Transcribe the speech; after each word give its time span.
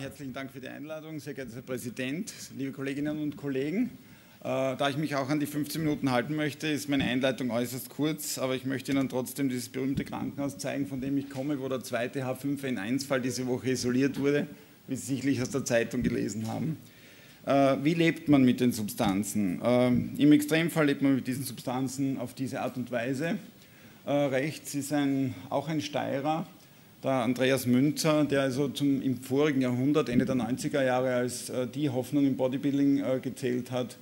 Herzlichen 0.00 0.32
Dank 0.32 0.52
für 0.52 0.60
die 0.60 0.68
Einladung, 0.68 1.18
sehr 1.18 1.34
geehrter 1.34 1.56
Herr 1.56 1.62
Präsident, 1.62 2.32
liebe 2.56 2.70
Kolleginnen 2.70 3.20
und 3.20 3.36
Kollegen. 3.36 3.90
Äh, 4.42 4.76
da 4.76 4.88
ich 4.88 4.96
mich 4.96 5.16
auch 5.16 5.28
an 5.28 5.40
die 5.40 5.46
15 5.46 5.82
Minuten 5.82 6.12
halten 6.12 6.36
möchte, 6.36 6.68
ist 6.68 6.88
meine 6.88 7.02
Einleitung 7.02 7.50
äußerst 7.50 7.90
kurz, 7.90 8.38
aber 8.38 8.54
ich 8.54 8.64
möchte 8.64 8.92
Ihnen 8.92 9.08
trotzdem 9.08 9.48
dieses 9.48 9.68
berühmte 9.70 10.04
Krankenhaus 10.04 10.56
zeigen, 10.56 10.86
von 10.86 11.00
dem 11.00 11.18
ich 11.18 11.28
komme, 11.28 11.60
wo 11.60 11.68
der 11.68 11.82
zweite 11.82 12.24
H5N1-Fall 12.24 13.20
diese 13.20 13.48
Woche 13.48 13.70
isoliert 13.70 14.20
wurde, 14.20 14.46
wie 14.86 14.94
Sie 14.94 15.16
sicherlich 15.16 15.42
aus 15.42 15.50
der 15.50 15.64
Zeitung 15.64 16.04
gelesen 16.04 16.46
haben. 16.46 16.76
Äh, 17.44 17.78
wie 17.82 17.94
lebt 17.94 18.28
man 18.28 18.44
mit 18.44 18.60
den 18.60 18.70
Substanzen? 18.70 19.60
Äh, 19.60 19.88
Im 19.88 20.30
Extremfall 20.30 20.86
lebt 20.86 21.02
man 21.02 21.16
mit 21.16 21.26
diesen 21.26 21.42
Substanzen 21.42 22.18
auf 22.18 22.34
diese 22.34 22.60
Art 22.60 22.76
und 22.76 22.92
Weise. 22.92 23.36
Rechts 24.06 24.74
ist 24.74 24.92
ein, 24.92 25.34
auch 25.50 25.68
ein 25.68 25.82
Steirer, 25.82 26.46
der 27.02 27.10
Andreas 27.10 27.66
Münzer, 27.66 28.24
der 28.24 28.42
also 28.42 28.68
zum, 28.68 29.00
im 29.02 29.22
vorigen 29.22 29.60
Jahrhundert, 29.60 30.08
Ende 30.08 30.24
der 30.24 30.34
90er 30.34 30.84
Jahre, 30.84 31.14
als 31.14 31.50
äh, 31.50 31.66
die 31.66 31.90
Hoffnung 31.90 32.26
im 32.26 32.36
Bodybuilding 32.36 32.98
äh, 32.98 33.20
gezählt 33.20 33.70
hat. 33.70 33.96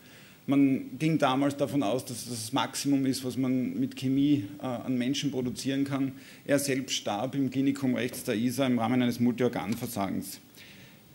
Man 0.48 0.96
ging 0.98 1.18
damals 1.18 1.56
davon 1.56 1.82
aus, 1.82 2.04
dass 2.04 2.24
das 2.26 2.30
das 2.30 2.52
Maximum 2.52 3.04
ist, 3.04 3.24
was 3.24 3.36
man 3.36 3.78
mit 3.78 3.96
Chemie 3.96 4.44
äh, 4.60 4.64
an 4.64 4.96
Menschen 4.96 5.32
produzieren 5.32 5.84
kann. 5.84 6.12
Er 6.44 6.58
selbst 6.58 6.94
starb 6.94 7.34
im 7.34 7.50
Klinikum 7.50 7.96
rechts 7.96 8.22
der 8.24 8.36
ISA 8.36 8.66
im 8.66 8.78
Rahmen 8.78 9.02
eines 9.02 9.18
Multiorganversagens. 9.18 10.40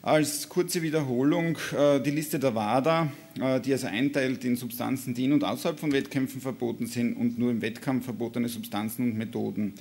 Als 0.03 0.49
kurze 0.49 0.81
Wiederholung 0.81 1.57
äh, 1.77 2.01
die 2.01 2.09
Liste 2.09 2.39
der 2.39 2.55
WADA, 2.55 3.11
äh, 3.39 3.61
die 3.61 3.71
also 3.71 3.87
einteilt 3.87 4.43
in 4.43 4.55
Substanzen, 4.55 5.13
die 5.13 5.25
in 5.25 5.33
und 5.33 5.43
außerhalb 5.43 5.79
von 5.79 5.91
Wettkämpfen 5.93 6.41
verboten 6.41 6.87
sind 6.87 7.15
und 7.15 7.39
nur 7.39 7.51
im 7.51 7.61
Wettkampf 7.61 8.05
verbotene 8.05 8.49
Substanzen 8.49 9.11
und 9.11 9.17
Methoden. 9.17 9.75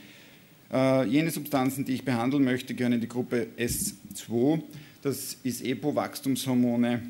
Äh, 0.73 1.05
jene 1.07 1.31
Substanzen, 1.31 1.85
die 1.85 1.95
ich 1.95 2.05
behandeln 2.05 2.45
möchte, 2.45 2.75
gehören 2.75 2.93
in 2.93 3.01
die 3.01 3.09
Gruppe 3.09 3.49
S2. 3.59 4.63
Das 5.03 5.37
ist 5.43 5.65
EPO-Wachstumshormone, 5.65 7.03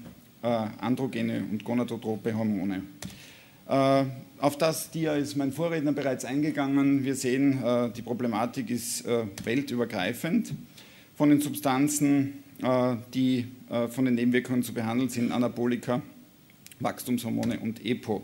äh, 0.42 0.46
Androgene 0.46 1.44
und 1.50 1.62
gonadotrope 1.62 2.34
Hormone. 2.34 2.82
Äh, 3.68 4.04
auf 4.38 4.56
das 4.56 4.90
Dia 4.90 5.14
ist 5.14 5.36
mein 5.36 5.52
Vorredner 5.52 5.92
bereits 5.92 6.24
eingegangen. 6.24 7.04
Wir 7.04 7.14
sehen, 7.14 7.62
die 7.94 8.00
Problematik 8.00 8.70
ist 8.70 9.04
weltübergreifend. 9.44 10.54
Von 11.14 11.28
den 11.28 11.42
Substanzen, 11.42 12.42
die 13.12 13.48
von 13.90 14.06
den 14.06 14.14
Nebenwirkungen 14.14 14.62
zu 14.62 14.72
behandeln 14.72 15.10
sind, 15.10 15.30
Anabolika, 15.30 16.00
Wachstumshormone 16.80 17.60
und 17.60 17.84
EPO. 17.84 18.22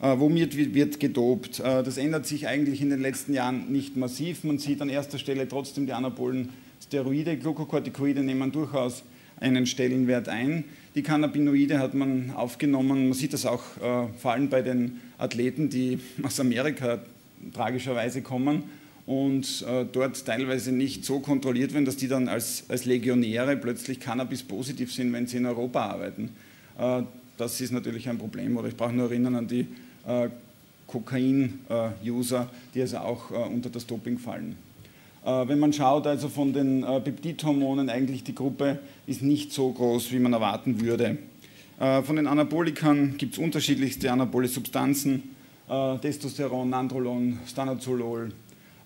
Äh, 0.00 0.14
womit 0.18 0.56
wird 0.56 1.00
gedopt? 1.00 1.60
Äh, 1.60 1.82
das 1.82 1.96
ändert 1.96 2.26
sich 2.26 2.46
eigentlich 2.46 2.80
in 2.80 2.90
den 2.90 3.00
letzten 3.00 3.34
Jahren 3.34 3.72
nicht 3.72 3.96
massiv. 3.96 4.44
Man 4.44 4.58
sieht 4.58 4.80
an 4.80 4.88
erster 4.88 5.18
Stelle 5.18 5.48
trotzdem 5.48 5.86
die 5.86 5.92
anabolen 5.92 6.50
Steroide, 6.84 7.36
Glukokortikoide 7.36 8.22
nehmen 8.22 8.52
durchaus 8.52 9.02
einen 9.40 9.66
Stellenwert 9.66 10.28
ein. 10.28 10.64
Die 10.94 11.02
Cannabinoide 11.02 11.78
hat 11.78 11.94
man 11.94 12.30
aufgenommen. 12.30 13.08
Man 13.08 13.12
sieht 13.12 13.32
das 13.32 13.44
auch 13.46 13.62
äh, 13.78 14.08
vor 14.18 14.32
allem 14.32 14.48
bei 14.48 14.62
den 14.62 15.00
Athleten, 15.18 15.68
die 15.68 15.98
aus 16.22 16.40
Amerika 16.40 17.00
tragischerweise 17.52 18.22
kommen 18.22 18.64
und 19.06 19.64
äh, 19.68 19.84
dort 19.90 20.24
teilweise 20.24 20.72
nicht 20.72 21.04
so 21.04 21.20
kontrolliert 21.20 21.72
werden, 21.72 21.84
dass 21.84 21.96
die 21.96 22.08
dann 22.08 22.28
als, 22.28 22.64
als 22.68 22.86
Legionäre 22.86 23.56
plötzlich 23.56 24.00
Cannabis 24.00 24.42
positiv 24.42 24.92
sind, 24.92 25.12
wenn 25.12 25.26
sie 25.26 25.36
in 25.36 25.46
Europa 25.46 25.86
arbeiten. 25.86 26.30
Äh, 26.78 27.02
das 27.36 27.60
ist 27.60 27.72
natürlich 27.72 28.08
ein 28.08 28.18
Problem. 28.18 28.56
Oder 28.56 28.68
ich 28.68 28.76
brauche 28.76 28.92
nur 28.92 29.10
erinnern 29.10 29.34
an 29.34 29.48
die 29.48 29.66
äh, 30.06 30.28
Kokain-User, 30.86 32.48
die 32.74 32.80
also 32.80 32.98
auch 32.98 33.30
äh, 33.30 33.34
unter 33.34 33.70
das 33.70 33.86
Doping 33.86 34.18
fallen. 34.18 34.56
Äh, 35.24 35.48
wenn 35.48 35.58
man 35.58 35.72
schaut, 35.72 36.06
also 36.06 36.28
von 36.28 36.52
den 36.52 36.82
äh, 36.82 37.00
Peptidhormonen, 37.00 37.90
eigentlich 37.90 38.24
die 38.24 38.34
Gruppe 38.34 38.78
ist 39.06 39.22
nicht 39.22 39.52
so 39.52 39.70
groß, 39.70 40.12
wie 40.12 40.18
man 40.18 40.32
erwarten 40.32 40.80
würde. 40.80 41.18
Von 41.78 42.16
den 42.16 42.26
Anabolikern 42.26 43.18
gibt 43.18 43.34
es 43.34 43.38
unterschiedlichste 43.38 44.10
anabole 44.10 44.48
Substanzen, 44.48 45.34
Testosteron, 46.00 46.70
Nandrolon, 46.70 47.38
Stanozolol, 47.46 48.32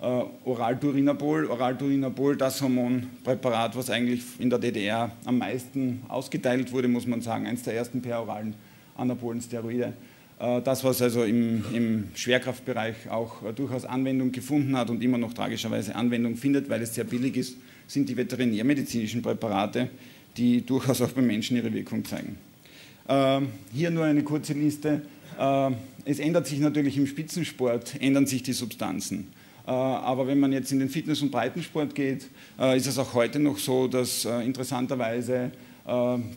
äh, 0.00 0.22
Oralturinabol. 0.44 2.36
Das 2.36 2.62
Hormonpräparat, 2.62 3.76
was 3.76 3.90
eigentlich 3.90 4.22
in 4.38 4.48
der 4.48 4.58
DDR 4.58 5.12
am 5.26 5.38
meisten 5.38 6.00
ausgeteilt 6.08 6.72
wurde, 6.72 6.88
muss 6.88 7.06
man 7.06 7.20
sagen, 7.20 7.46
eines 7.46 7.64
der 7.64 7.74
ersten 7.74 8.00
peroralen 8.00 8.54
anabolen 8.96 9.42
Steroide. 9.42 9.92
Äh, 10.38 10.62
das, 10.62 10.84
was 10.84 11.02
also 11.02 11.24
im, 11.24 11.64
im 11.74 12.08
Schwerkraftbereich 12.14 13.10
auch 13.10 13.44
äh, 13.44 13.52
durchaus 13.52 13.84
Anwendung 13.84 14.32
gefunden 14.32 14.74
hat 14.74 14.88
und 14.88 15.02
immer 15.02 15.18
noch 15.18 15.34
tragischerweise 15.34 15.94
Anwendung 15.94 16.36
findet, 16.36 16.70
weil 16.70 16.80
es 16.80 16.94
sehr 16.94 17.04
billig 17.04 17.36
ist, 17.36 17.56
sind 17.86 18.08
die 18.08 18.16
veterinärmedizinischen 18.16 19.20
Präparate, 19.20 19.90
die 20.36 20.64
durchaus 20.64 21.02
auch 21.02 21.10
beim 21.10 21.26
Menschen 21.26 21.58
ihre 21.58 21.72
Wirkung 21.74 22.06
zeigen. 22.06 22.38
Ähm, 23.06 23.48
hier 23.70 23.90
nur 23.90 24.04
eine 24.04 24.22
kurze 24.22 24.54
Liste. 24.54 25.02
Es 26.04 26.18
ändert 26.18 26.46
sich 26.46 26.58
natürlich 26.58 26.98
im 26.98 27.06
Spitzensport, 27.06 27.94
ändern 27.98 28.26
sich 28.26 28.42
die 28.42 28.52
Substanzen. 28.52 29.28
Äh, 29.70 29.72
aber 29.72 30.26
wenn 30.26 30.40
man 30.40 30.52
jetzt 30.52 30.72
in 30.72 30.80
den 30.80 30.88
Fitness- 30.88 31.22
und 31.22 31.30
Breitensport 31.30 31.94
geht, 31.94 32.28
äh, 32.58 32.76
ist 32.76 32.88
es 32.88 32.98
auch 32.98 33.14
heute 33.14 33.38
noch 33.38 33.58
so, 33.58 33.86
dass 33.86 34.24
äh, 34.24 34.40
interessanterweise 34.40 35.52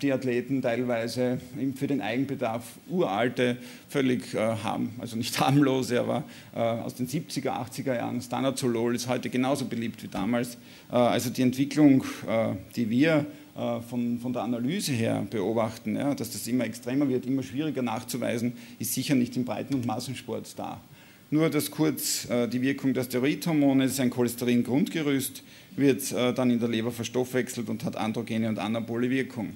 die 0.02 0.12
Athleten 0.12 0.64
teilweise 0.64 1.38
für 1.76 1.86
den 1.86 2.02
Eigenbedarf 2.02 2.64
uralte 2.90 3.58
völlig 3.88 4.34
haben, 4.34 4.96
also 5.00 5.16
nicht 5.16 5.38
harmlose, 5.40 6.00
aber 6.00 6.24
aus 6.54 6.96
den 6.96 7.08
70er, 7.08 7.50
80er 7.50 7.98
Jahren. 7.98 8.20
Stanazolol 8.22 8.96
ist 8.96 9.10
heute 9.10 9.30
genauso 9.30 9.66
beliebt 9.66 10.02
wie 10.02 10.08
damals. 10.08 10.58
Also 10.90 11.30
die 11.30 11.44
Entwicklung, 11.44 12.04
die 12.76 12.90
wir 12.90 13.28
von, 13.88 14.18
von, 14.20 14.34
der 14.34 14.42
Analyse 14.42 14.94
her 14.94 15.28
beobachten, 15.30 15.98
ja, 15.98 16.16
dass 16.16 16.32
das 16.32 16.48
immer 16.48 16.64
extremer 16.64 17.08
wird, 17.08 17.26
immer 17.28 17.44
schwieriger 17.44 17.84
nachzuweisen, 17.84 18.54
ist 18.80 18.94
sicher 18.94 19.14
nicht 19.14 19.36
im 19.36 19.46
Breiten- 19.46 19.76
und 19.76 19.86
Massensport 19.86 20.58
da. 20.58 20.82
Nur 21.34 21.50
das 21.50 21.72
kurz, 21.72 22.30
äh, 22.30 22.48
die 22.48 22.62
Wirkung 22.62 22.94
der 22.94 23.06
Steroidhormone, 23.06 23.86
das 23.86 23.94
ist 23.94 24.00
ein 24.00 24.12
Cholesterin-Grundgerüst, 24.12 25.42
wird 25.76 26.12
äh, 26.12 26.32
dann 26.32 26.52
in 26.52 26.60
der 26.60 26.70
Leber 26.70 26.92
verstoffwechselt 26.92 27.70
und 27.70 27.84
hat 27.84 27.96
androgene 27.96 28.50
und 28.50 28.60
anabole 28.60 29.10
Wirkung. 29.10 29.54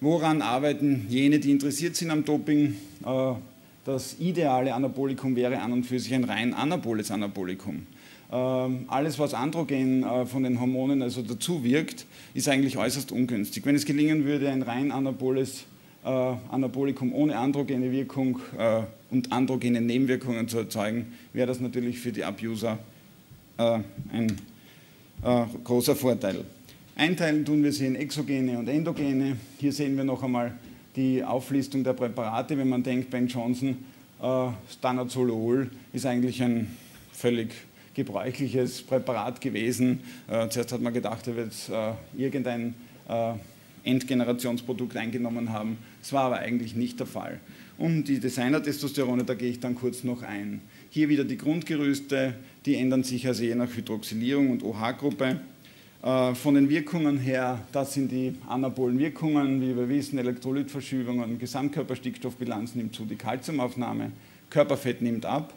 Woran 0.00 0.42
arbeiten 0.42 1.06
jene, 1.08 1.38
die 1.38 1.52
interessiert 1.52 1.94
sind 1.94 2.10
am 2.10 2.24
Doping? 2.24 2.74
Äh, 3.06 3.32
das 3.84 4.16
ideale 4.18 4.74
Anabolikum 4.74 5.36
wäre 5.36 5.60
an 5.60 5.72
und 5.72 5.84
für 5.84 6.00
sich 6.00 6.12
ein 6.12 6.24
rein 6.24 6.52
anaboles 6.52 7.12
Anabolikum. 7.12 7.86
Ähm, 8.32 8.84
alles, 8.88 9.20
was 9.20 9.34
androgen 9.34 10.04
von 10.26 10.42
den 10.42 10.60
Hormonen 10.60 11.00
also 11.02 11.22
dazu 11.22 11.62
wirkt, 11.62 12.06
ist 12.34 12.48
eigentlich 12.48 12.76
äußerst 12.76 13.12
ungünstig. 13.12 13.64
Wenn 13.64 13.76
es 13.76 13.84
gelingen 13.84 14.24
würde, 14.24 14.50
ein 14.50 14.62
rein 14.62 14.90
anaboles 14.90 15.62
Anabolikum 16.02 17.12
ohne 17.12 17.36
androgene 17.36 17.92
Wirkung 17.92 18.40
und 19.10 19.32
androgene 19.32 19.80
Nebenwirkungen 19.80 20.48
zu 20.48 20.58
erzeugen, 20.58 21.12
wäre 21.32 21.46
das 21.46 21.60
natürlich 21.60 21.98
für 21.98 22.12
die 22.12 22.24
Abuser 22.24 22.78
äh, 23.56 23.80
ein 24.12 24.36
großer 25.64 25.96
Vorteil. 25.96 26.44
Einteilen 26.98 27.44
tun 27.44 27.62
wir 27.62 27.72
sie 27.72 27.86
in 27.86 27.94
Exogene 27.94 28.58
und 28.58 28.68
Endogene. 28.68 29.36
Hier 29.58 29.72
sehen 29.72 29.96
wir 29.96 30.02
noch 30.02 30.22
einmal 30.22 30.52
die 30.96 31.22
Auflistung 31.22 31.84
der 31.84 31.92
Präparate. 31.92 32.58
Wenn 32.58 32.68
man 32.68 32.82
denkt, 32.82 33.10
Ben 33.10 33.28
Johnson, 33.28 33.76
äh, 34.20 34.48
Stanozolol 34.68 35.70
ist 35.92 36.06
eigentlich 36.06 36.42
ein 36.42 36.76
völlig 37.12 37.50
gebräuchliches 37.94 38.82
Präparat 38.82 39.40
gewesen. 39.40 40.00
Äh, 40.28 40.48
zuerst 40.48 40.72
hat 40.72 40.80
man 40.80 40.92
gedacht, 40.92 41.24
er 41.28 41.36
wird 41.36 41.54
äh, 41.70 41.92
irgendein 42.20 42.74
Endgenerationsprodukt 43.84 44.98
eingenommen 44.98 45.50
haben. 45.50 45.78
Das 46.02 46.12
war 46.12 46.24
aber 46.24 46.40
eigentlich 46.40 46.76
nicht 46.76 47.00
der 47.00 47.06
Fall. 47.06 47.40
Um 47.78 48.02
die 48.02 48.18
Designer-Testosterone, 48.18 49.22
da 49.22 49.34
gehe 49.34 49.50
ich 49.50 49.60
dann 49.60 49.76
kurz 49.76 50.02
noch 50.02 50.22
ein. 50.22 50.62
Hier 50.90 51.08
wieder 51.08 51.22
die 51.22 51.38
Grundgerüste, 51.38 52.34
die 52.66 52.74
ändern 52.74 53.04
sich 53.04 53.24
also 53.28 53.44
je 53.44 53.54
nach 53.54 53.72
Hydroxylierung 53.72 54.50
und 54.50 54.64
OH-Gruppe. 54.64 55.40
Äh, 56.02 56.34
von 56.34 56.54
den 56.56 56.68
Wirkungen 56.70 57.18
her, 57.18 57.60
das 57.70 57.94
sind 57.94 58.10
die 58.10 58.34
anabolen 58.48 58.98
Wirkungen, 58.98 59.62
wie 59.62 59.76
wir 59.76 59.88
wissen, 59.88 60.18
Elektrolytverschiebungen, 60.18 61.38
Gesamtkörperstickstoffbilanz 61.38 62.74
nimmt 62.74 62.96
zu, 62.96 63.04
die 63.04 63.14
Kalziumaufnahme, 63.14 64.10
Körperfett 64.50 65.00
nimmt 65.00 65.24
ab. 65.24 65.54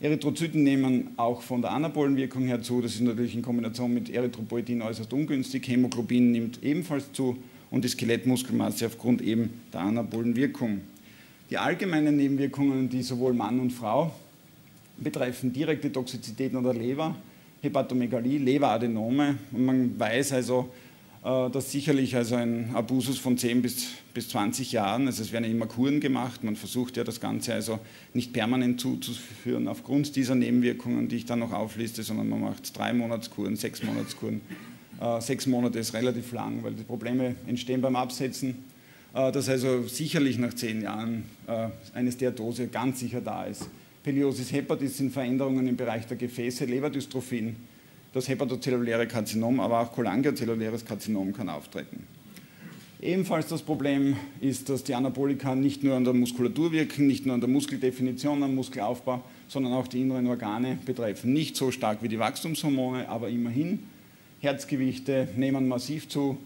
Erythrozyten 0.00 0.64
nehmen 0.64 1.10
auch 1.16 1.42
von 1.42 1.62
der 1.62 1.70
anabolen 1.70 2.16
Wirkung 2.16 2.42
her 2.42 2.60
zu, 2.60 2.80
das 2.80 2.94
ist 2.94 3.02
natürlich 3.02 3.36
in 3.36 3.42
Kombination 3.42 3.94
mit 3.94 4.10
Erythropoetin 4.10 4.82
äußerst 4.82 5.12
ungünstig, 5.12 5.68
Hämoglobin 5.68 6.32
nimmt 6.32 6.60
ebenfalls 6.64 7.12
zu 7.12 7.36
und 7.70 7.84
die 7.84 7.88
Skelettmuskelmasse 7.88 8.86
aufgrund 8.86 9.22
eben 9.22 9.50
der 9.72 9.82
anabolen 9.82 10.34
Wirkung. 10.34 10.80
Die 11.52 11.58
allgemeinen 11.58 12.16
Nebenwirkungen, 12.16 12.88
die 12.88 13.02
sowohl 13.02 13.34
Mann 13.34 13.60
und 13.60 13.74
Frau 13.74 14.10
betreffen, 14.96 15.52
direkte 15.52 15.92
Toxizitäten 15.92 16.56
an 16.56 16.64
der 16.64 16.72
Leber, 16.72 17.14
Hepatomegalie, 17.60 18.38
Leberadenome. 18.38 19.36
Und 19.52 19.66
man 19.66 20.00
weiß 20.00 20.32
also, 20.32 20.70
äh, 21.22 21.50
dass 21.50 21.70
sicherlich 21.70 22.16
also 22.16 22.36
ein 22.36 22.70
Abusus 22.72 23.18
von 23.18 23.36
10 23.36 23.60
bis, 23.60 23.88
bis 24.14 24.30
20 24.30 24.72
Jahren, 24.72 25.06
also 25.06 25.20
es 25.20 25.30
werden 25.30 25.44
immer 25.44 25.66
Kuren 25.66 26.00
gemacht, 26.00 26.42
man 26.42 26.56
versucht 26.56 26.96
ja 26.96 27.04
das 27.04 27.20
Ganze 27.20 27.52
also 27.52 27.80
nicht 28.14 28.32
permanent 28.32 28.80
zuzuführen 28.80 29.68
aufgrund 29.68 30.16
dieser 30.16 30.34
Nebenwirkungen, 30.34 31.08
die 31.08 31.16
ich 31.16 31.26
dann 31.26 31.40
noch 31.40 31.52
aufliste, 31.52 32.02
sondern 32.02 32.30
man 32.30 32.40
macht 32.40 32.78
drei 32.78 32.94
Monatskuren, 32.94 33.56
sechs 33.56 33.82
Monatskuren, 33.82 34.40
Sechs 35.18 35.48
Monate 35.48 35.80
ist 35.80 35.94
relativ 35.94 36.30
lang, 36.30 36.62
weil 36.62 36.74
die 36.74 36.84
Probleme 36.84 37.34
entstehen 37.48 37.80
beim 37.80 37.96
Absetzen. 37.96 38.54
Dass 39.12 39.48
also 39.48 39.82
sicherlich 39.82 40.38
nach 40.38 40.54
zehn 40.54 40.82
Jahren 40.82 41.24
eine 41.92 42.12
Steatose 42.12 42.68
ganz 42.68 43.00
sicher 43.00 43.20
da 43.20 43.44
ist. 43.44 43.68
Peliosis 44.02 44.50
hepatis 44.52 44.96
sind 44.96 45.12
Veränderungen 45.12 45.66
im 45.66 45.76
Bereich 45.76 46.06
der 46.06 46.16
Gefäße, 46.16 46.64
Leverdystrophien, 46.64 47.56
das 48.12 48.28
hepatozelluläre 48.28 49.06
Karzinom, 49.06 49.60
aber 49.60 49.80
auch 49.80 49.92
cholangiozelluläres 49.92 50.84
Karzinom 50.84 51.32
kann 51.32 51.48
auftreten. 51.48 52.06
Ebenfalls 53.00 53.48
das 53.48 53.62
Problem 53.62 54.16
ist, 54.40 54.68
dass 54.68 54.84
die 54.84 54.94
Anabolika 54.94 55.54
nicht 55.54 55.82
nur 55.82 55.96
an 55.96 56.04
der 56.04 56.14
Muskulatur 56.14 56.72
wirken, 56.72 57.06
nicht 57.06 57.26
nur 57.26 57.34
an 57.34 57.40
der 57.40 57.50
Muskeldefinition, 57.50 58.42
am 58.42 58.54
Muskelaufbau, 58.54 59.22
sondern 59.48 59.72
auch 59.72 59.88
die 59.88 60.00
inneren 60.00 60.26
Organe 60.28 60.78
betreffen. 60.84 61.32
Nicht 61.32 61.56
so 61.56 61.70
stark 61.70 62.02
wie 62.02 62.08
die 62.08 62.18
Wachstumshormone, 62.18 63.08
aber 63.08 63.28
immerhin. 63.28 63.80
Herzgewichte 64.40 65.28
nehmen 65.36 65.68
massiv 65.68 66.08
zu. 66.08 66.38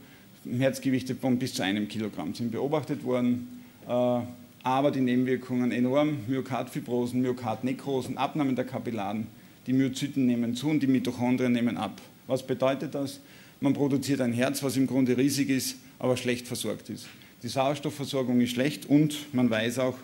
Herzgewichte 0.59 1.15
von 1.15 1.39
bis 1.39 1.55
zu 1.55 1.63
einem 1.63 1.89
Kilogramm 1.89 2.35
sind 2.35 2.53
beobachtet 2.53 3.05
worden. 3.05 3.63
Äh, 3.89 4.21
aber 4.63 4.91
die 4.91 5.01
Nebenwirkungen 5.01 5.71
enorm. 5.71 6.19
Myokardfibrosen, 6.27 7.21
Myokardnekrosen, 7.21 8.19
Abnahmen 8.19 8.57
der 8.57 8.65
Kapillaren. 8.65 9.29
Die 9.67 9.73
Myozyten 9.73 10.27
nehmen 10.27 10.55
zu 10.55 10.69
und 10.69 10.83
die 10.83 10.87
Mitochondrien 10.87 11.53
nehmen 11.53 11.77
ab. 11.77 12.01
Was 12.27 12.45
bedeutet 12.45 12.95
das? 12.95 13.21
Man 13.61 13.75
produziert 13.75 14.21
ein 14.21 14.33
Herz, 14.33 14.63
was 14.63 14.77
im 14.77 14.87
Grunde 14.87 15.17
riesig 15.17 15.51
ist, 15.51 15.77
aber 15.99 16.17
schlecht 16.17 16.47
versorgt 16.47 16.91
ist. 16.91 17.07
Die 17.43 17.49
Sauerstoffversorgung 17.49 18.41
ist 18.41 18.51
schlecht 18.51 18.87
und 18.87 19.33
man 19.33 19.49
weiß 19.49 19.79
auch, 19.79 19.97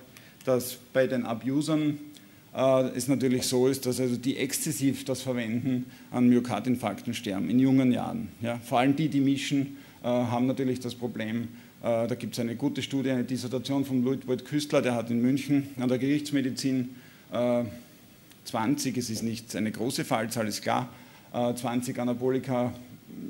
dass 0.44 0.78
bei 0.92 1.06
den 1.06 1.24
Abusern 1.24 1.98
äh, 2.54 2.88
es 2.96 3.08
natürlich 3.08 3.44
so 3.44 3.66
ist, 3.66 3.86
dass 3.86 4.00
also 4.00 4.16
die 4.16 4.36
exzessiv 4.36 5.04
das 5.04 5.22
verwenden 5.22 5.86
an 6.10 6.28
Myokardinfarkten 6.28 7.14
sterben 7.14 7.50
in 7.50 7.58
jungen 7.58 7.92
Jahren. 7.92 8.28
Ja, 8.40 8.58
vor 8.58 8.78
allem 8.78 8.96
die, 8.96 9.08
die 9.08 9.20
mischen, 9.20 9.78
haben 10.08 10.46
natürlich 10.46 10.80
das 10.80 10.94
Problem. 10.94 11.48
Äh, 11.82 12.06
da 12.06 12.14
gibt 12.14 12.34
es 12.34 12.40
eine 12.40 12.56
gute 12.56 12.82
Studie, 12.82 13.10
eine 13.10 13.24
Dissertation 13.24 13.84
von 13.84 14.02
Ludwig 14.02 14.44
Küstler, 14.44 14.82
der 14.82 14.94
hat 14.94 15.10
in 15.10 15.20
München 15.20 15.68
an 15.78 15.88
der 15.88 15.98
Gerichtsmedizin 15.98 16.96
20, 18.44 18.96
es 18.98 19.08
ist 19.08 19.22
nicht 19.22 19.56
eine 19.56 19.72
große 19.72 20.04
Fallzahl, 20.04 20.46
ist 20.46 20.60
klar, 20.60 20.90
20 21.32 21.98
Anabolika 21.98 22.74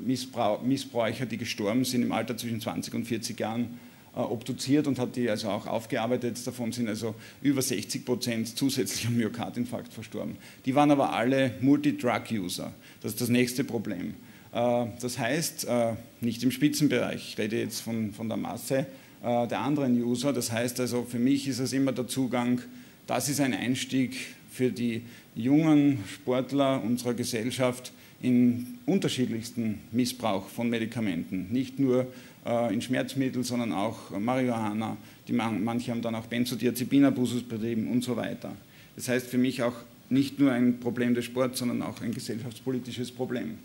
Missbräucher, 0.05 1.25
die 1.25 1.37
gestorben 1.37 1.85
sind 1.85 2.03
im 2.03 2.11
Alter 2.11 2.35
zwischen 2.35 2.59
20 2.59 2.93
und 2.93 3.05
40 3.05 3.39
Jahren, 3.39 3.79
äh, 4.15 4.19
obduziert 4.19 4.85
und 4.85 4.99
hat 4.99 5.15
die 5.15 5.27
also 5.27 5.49
auch 5.49 5.65
aufgearbeitet. 5.65 6.45
Davon 6.45 6.71
sind 6.71 6.87
also 6.87 7.15
über 7.41 7.63
60 7.63 8.05
Prozent 8.05 8.57
zusätzlich 8.57 9.07
am 9.07 9.15
Myokardinfarkt 9.15 9.91
verstorben. 9.91 10.37
Die 10.65 10.75
waren 10.75 10.91
aber 10.91 11.13
alle 11.13 11.55
Multi-Drug-User. 11.61 12.71
Das 13.01 13.13
ist 13.13 13.21
das 13.21 13.29
nächste 13.29 13.63
Problem. 13.63 14.13
Äh, 14.53 14.85
das 15.01 15.17
heißt, 15.17 15.65
äh, 15.65 15.93
nicht 16.21 16.43
im 16.43 16.51
Spitzenbereich, 16.51 17.29
ich 17.29 17.37
rede 17.37 17.59
jetzt 17.59 17.81
von, 17.81 18.13
von 18.13 18.27
der 18.27 18.37
Masse 18.37 18.85
der 19.25 19.61
anderen 19.61 20.03
User. 20.03 20.33
Das 20.33 20.51
heißt 20.51 20.81
also, 20.81 21.03
für 21.03 21.17
mich 21.17 21.47
ist 21.47 21.59
es 21.59 21.71
immer 21.71 21.93
der 21.93 22.09
Zugang, 22.09 22.59
das 23.07 23.29
ist 23.29 23.39
ein 23.39 23.53
Einstieg 23.53 24.17
für 24.51 24.69
die 24.69 25.03
jungen 25.33 25.99
Sportler 26.13 26.83
unserer 26.83 27.13
Gesellschaft, 27.13 27.93
in 28.21 28.79
unterschiedlichsten 28.85 29.79
Missbrauch 29.93 30.47
von 30.47 30.69
Medikamenten. 30.69 31.47
Nicht 31.51 31.79
nur 31.79 32.07
äh, 32.45 32.73
in 32.73 32.81
Schmerzmittel, 32.81 33.43
sondern 33.43 33.71
auch 33.71 34.11
Marihuana. 34.17 34.97
Die, 35.27 35.33
manche 35.33 35.91
haben 35.91 36.01
dann 36.01 36.15
auch 36.15 36.25
Benzodiazepinabusus 36.25 37.43
betrieben 37.43 37.87
und 37.89 38.03
so 38.03 38.15
weiter. 38.15 38.51
Das 38.95 39.07
heißt 39.09 39.27
für 39.27 39.37
mich 39.37 39.63
auch 39.63 39.75
nicht 40.09 40.39
nur 40.39 40.51
ein 40.51 40.79
Problem 40.79 41.13
des 41.13 41.25
Sports, 41.25 41.59
sondern 41.59 41.81
auch 41.81 42.01
ein 42.01 42.13
gesellschaftspolitisches 42.13 43.11
Problem. 43.11 43.57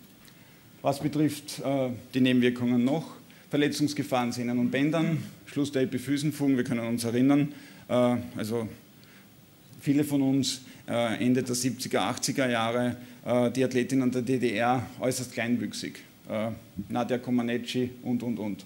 Was 0.80 1.00
betrifft 1.00 1.60
äh, 1.60 1.90
die 2.14 2.20
Nebenwirkungen 2.20 2.84
noch, 2.84 3.16
Verletzungsgefahren 3.50 4.30
Sehnen 4.30 4.58
und 4.58 4.70
Bändern, 4.70 5.18
Schluss 5.46 5.72
der 5.72 5.82
Epiphysenfugen, 5.82 6.56
wir 6.56 6.64
können 6.64 6.86
uns 6.86 7.02
erinnern, 7.04 7.52
äh, 7.88 8.16
also 8.36 8.68
viele 9.80 10.04
von 10.04 10.22
uns 10.22 10.60
äh, 10.88 11.24
Ende 11.24 11.42
der 11.42 11.54
70er, 11.54 11.98
80er 11.98 12.48
Jahre 12.48 12.96
äh, 13.26 13.50
die 13.50 13.64
Athletinnen 13.64 14.10
der 14.10 14.22
DDR 14.22 14.86
äußerst 15.00 15.32
kleinwüchsig. 15.32 15.98
Äh, 16.28 16.50
Nadia 16.88 17.18
Comaneci 17.18 17.90
und, 18.02 18.22
und, 18.22 18.38
und. 18.38 18.64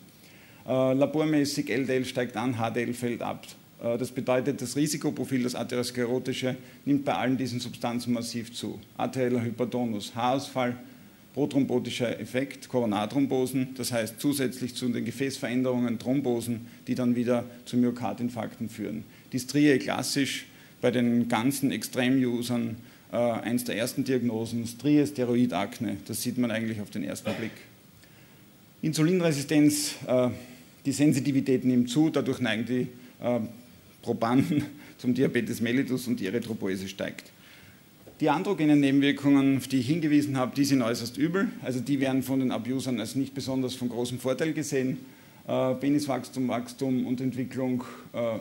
Labormäßig 0.64 1.68
LDL 1.68 2.04
steigt 2.04 2.36
an, 2.36 2.54
HDL 2.54 2.94
fällt 2.94 3.20
ab. 3.20 3.44
Das 3.80 4.12
bedeutet, 4.12 4.62
das 4.62 4.76
Risikoprofil, 4.76 5.42
das 5.42 5.56
atherosklerotische, 5.56 6.54
nimmt 6.84 7.04
bei 7.04 7.14
allen 7.14 7.36
diesen 7.36 7.58
Substanzen 7.58 8.12
massiv 8.12 8.52
zu. 8.52 8.78
Arterieller 8.96 9.42
Hypertonus, 9.42 10.14
Haarausfall, 10.14 10.76
prothrombotischer 11.34 12.20
Effekt, 12.20 12.68
Koronarthrombosen, 12.68 13.74
das 13.76 13.92
heißt 13.92 14.20
zusätzlich 14.20 14.74
zu 14.74 14.88
den 14.88 15.04
Gefäßveränderungen 15.04 15.98
Thrombosen, 15.98 16.66
die 16.86 16.94
dann 16.94 17.16
wieder 17.16 17.44
zu 17.64 17.76
Myokardinfarkten 17.76 18.68
führen. 18.68 19.04
Dystrie 19.32 19.78
klassisch, 19.78 20.46
bei 20.82 20.90
den 20.90 21.28
ganzen 21.28 21.70
Extrem-Usern 21.70 22.76
äh, 23.12 23.16
eins 23.16 23.64
der 23.64 23.76
ersten 23.76 24.04
Diagnosen, 24.04 24.66
Strie, 24.66 25.06
Steroidakne. 25.06 25.96
Das 26.06 26.22
sieht 26.22 26.36
man 26.38 26.50
eigentlich 26.50 26.80
auf 26.80 26.90
den 26.90 27.04
ersten 27.04 27.32
Blick. 27.34 27.52
Insulinresistenz, 28.82 29.94
äh, 30.06 30.28
die 30.84 30.92
Sensitivität 30.92 31.64
nimmt 31.64 31.88
zu, 31.88 32.10
dadurch 32.10 32.40
neigen 32.40 32.66
die 32.66 32.88
äh, 33.24 33.40
Probanden 34.02 34.64
zum 34.98 35.14
Diabetes 35.14 35.60
mellitus 35.60 36.08
und 36.08 36.18
die 36.18 36.26
Erythropoese 36.26 36.88
steigt. 36.88 37.30
Die 38.22 38.30
androgenen 38.30 38.78
Nebenwirkungen, 38.78 39.56
auf 39.56 39.66
die 39.66 39.80
ich 39.80 39.88
hingewiesen 39.88 40.36
habe, 40.36 40.54
die 40.54 40.64
sind 40.64 40.80
äußerst 40.80 41.16
übel. 41.18 41.48
Also 41.60 41.80
die 41.80 41.98
werden 41.98 42.22
von 42.22 42.38
den 42.38 42.52
Abusern 42.52 43.00
als 43.00 43.16
nicht 43.16 43.34
besonders 43.34 43.74
von 43.74 43.88
großem 43.88 44.20
Vorteil 44.20 44.52
gesehen. 44.52 44.98
Äh, 45.48 45.74
Peniswachstum, 45.74 46.46
Wachstum 46.46 47.04
und 47.04 47.20
Entwicklung 47.20 47.82
äh, 48.12 48.38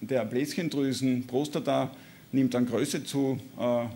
der 0.00 0.24
Bläschendrüsen, 0.26 1.26
Prostata 1.26 1.90
nimmt 2.30 2.54
an 2.54 2.66
Größe 2.66 3.02
zu, 3.02 3.40
äh, 3.58 3.86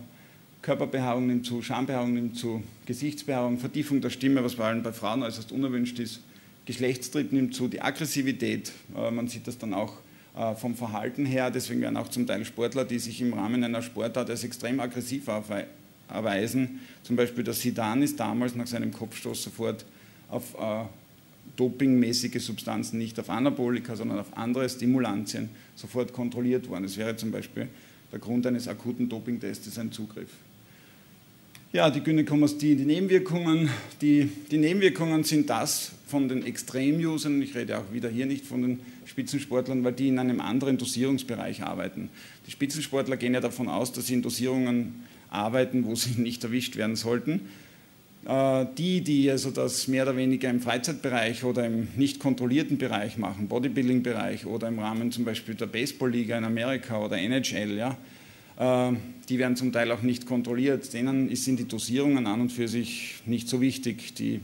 Körperbehaarung 0.61 1.27
nimmt 1.27 1.45
zu, 1.45 1.61
Schambehaarung 1.61 2.13
nimmt 2.13 2.35
zu, 2.35 2.61
Gesichtsbehaarung, 2.85 3.57
Vertiefung 3.57 4.01
der 4.01 4.09
Stimme, 4.09 4.43
was 4.43 4.55
vor 4.55 4.65
allem 4.65 4.83
bei 4.83 4.91
Frauen 4.91 5.23
äußerst 5.23 5.53
unerwünscht 5.53 5.97
ist, 5.99 6.19
Geschlechtstritt 6.65 7.31
nimmt 7.31 7.55
zu, 7.55 7.69
die 7.69 7.81
Aggressivität, 7.81 8.73
äh, 8.97 9.09
man 9.11 9.29
sieht 9.29 9.47
das 9.47 9.57
dann 9.57 9.73
auch 9.73 9.93
vom 10.55 10.75
Verhalten 10.75 11.25
her, 11.25 11.51
deswegen 11.51 11.81
werden 11.81 11.97
auch 11.97 12.07
zum 12.07 12.25
Teil 12.25 12.45
Sportler, 12.45 12.85
die 12.85 12.99
sich 12.99 13.21
im 13.21 13.33
Rahmen 13.33 13.63
einer 13.63 13.81
Sportart 13.81 14.29
als 14.29 14.43
extrem 14.43 14.79
aggressiv 14.79 15.27
erweisen, 16.07 16.79
zum 17.03 17.15
Beispiel 17.15 17.43
der 17.43 17.53
Sidan 17.53 18.01
ist 18.01 18.19
damals 18.19 18.55
nach 18.55 18.67
seinem 18.67 18.91
Kopfstoß 18.91 19.43
sofort 19.43 19.85
auf 20.29 20.87
dopingmäßige 21.57 22.41
Substanzen, 22.41 22.97
nicht 22.97 23.19
auf 23.19 23.29
Anabolika, 23.29 23.95
sondern 23.95 24.19
auf 24.19 24.37
andere 24.37 24.69
Stimulantien 24.69 25.49
sofort 25.75 26.13
kontrolliert 26.13 26.69
worden. 26.69 26.85
Es 26.85 26.97
wäre 26.97 27.15
zum 27.17 27.31
Beispiel 27.31 27.67
der 28.11 28.19
Grund 28.19 28.47
eines 28.47 28.67
akuten 28.67 29.09
Dopingtests 29.09 29.77
ein 29.77 29.91
Zugriff. 29.91 30.29
Ja, 31.73 31.89
die 31.89 32.01
Gynäkomastie, 32.01 32.75
die 32.75 32.83
Nebenwirkungen. 32.83 33.69
Die, 34.01 34.29
die 34.51 34.57
Nebenwirkungen 34.57 35.23
sind 35.23 35.49
das 35.49 35.93
von 36.05 36.27
den 36.27 36.45
Extrem-Usern, 36.45 37.41
ich 37.41 37.55
rede 37.55 37.77
auch 37.77 37.93
wieder 37.93 38.09
hier 38.09 38.25
nicht 38.25 38.45
von 38.45 38.61
den 38.61 38.79
Spitzensportlern, 39.05 39.81
weil 39.85 39.93
die 39.93 40.09
in 40.09 40.19
einem 40.19 40.41
anderen 40.41 40.77
Dosierungsbereich 40.77 41.63
arbeiten. 41.63 42.09
Die 42.45 42.51
Spitzensportler 42.51 43.15
gehen 43.15 43.33
ja 43.33 43.39
davon 43.39 43.69
aus, 43.69 43.93
dass 43.93 44.07
sie 44.07 44.15
in 44.15 44.21
Dosierungen 44.21 45.05
arbeiten, 45.29 45.85
wo 45.85 45.95
sie 45.95 46.09
nicht 46.21 46.43
erwischt 46.43 46.75
werden 46.75 46.97
sollten. 46.97 47.39
Äh, 48.25 48.65
die, 48.77 48.99
die 48.99 49.31
also 49.31 49.49
das 49.49 49.87
mehr 49.87 50.03
oder 50.03 50.17
weniger 50.17 50.49
im 50.49 50.59
Freizeitbereich 50.59 51.45
oder 51.45 51.65
im 51.65 51.87
nicht 51.95 52.19
kontrollierten 52.19 52.79
Bereich 52.79 53.17
machen, 53.17 53.47
Bodybuilding-Bereich 53.47 54.45
oder 54.45 54.67
im 54.67 54.79
Rahmen 54.79 55.13
zum 55.13 55.23
Beispiel 55.23 55.55
der 55.55 55.67
Baseballliga 55.67 56.37
in 56.37 56.43
Amerika 56.43 56.99
oder 56.99 57.17
NHL, 57.17 57.77
ja, 57.77 57.97
die 58.57 59.39
werden 59.39 59.55
zum 59.55 59.71
Teil 59.71 59.91
auch 59.91 60.01
nicht 60.01 60.25
kontrolliert. 60.25 60.93
Denen 60.93 61.33
sind 61.35 61.59
die 61.59 61.67
Dosierungen 61.67 62.27
an 62.27 62.41
und 62.41 62.51
für 62.51 62.67
sich 62.67 63.21
nicht 63.25 63.47
so 63.47 63.61
wichtig. 63.61 64.13
Die 64.15 64.39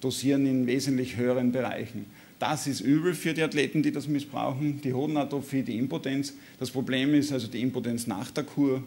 dosieren 0.00 0.46
in 0.46 0.66
wesentlich 0.66 1.16
höheren 1.16 1.52
Bereichen. 1.52 2.06
Das 2.38 2.66
ist 2.66 2.80
übel 2.80 3.14
für 3.14 3.34
die 3.34 3.42
Athleten, 3.42 3.82
die 3.82 3.90
das 3.90 4.06
missbrauchen, 4.06 4.80
die 4.82 4.92
Hodenatrophie, 4.92 5.62
die 5.62 5.76
Impotenz. 5.76 6.34
Das 6.60 6.70
Problem 6.70 7.14
ist 7.14 7.32
also 7.32 7.48
die 7.48 7.60
Impotenz 7.60 8.06
nach 8.06 8.30
der 8.30 8.44
Kur, 8.44 8.82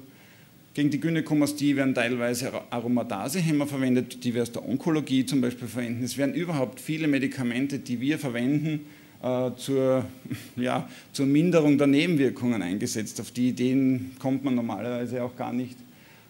gegen 0.73 0.89
die 0.89 1.01
Gynäkomastie 1.01 1.75
werden 1.75 1.93
teilweise 1.93 2.49
Aromatasehämmer 2.69 3.67
verwendet, 3.67 4.23
die 4.23 4.33
wir 4.33 4.41
aus 4.41 4.53
der 4.53 4.65
Onkologie 4.65 5.25
zum 5.25 5.41
Beispiel 5.41 5.67
verwenden. 5.67 6.01
Es 6.01 6.17
werden 6.17 6.33
überhaupt 6.33 6.79
viele 6.79 7.09
Medikamente, 7.09 7.79
die 7.79 7.99
wir 7.99 8.17
verwenden, 8.17 8.85
äh, 9.21 9.51
zur, 9.55 10.05
ja, 10.55 10.89
zur 11.13 11.27
Minderung 11.27 11.77
der 11.77 11.85
Nebenwirkungen 11.85 12.61
eingesetzt. 12.61 13.21
Auf 13.21 13.29
die 13.29 13.49
Ideen 13.49 14.11
kommt 14.17 14.43
man 14.43 14.55
normalerweise 14.55 15.23
auch 15.23 15.35
gar 15.35 15.53
nicht. 15.53 15.77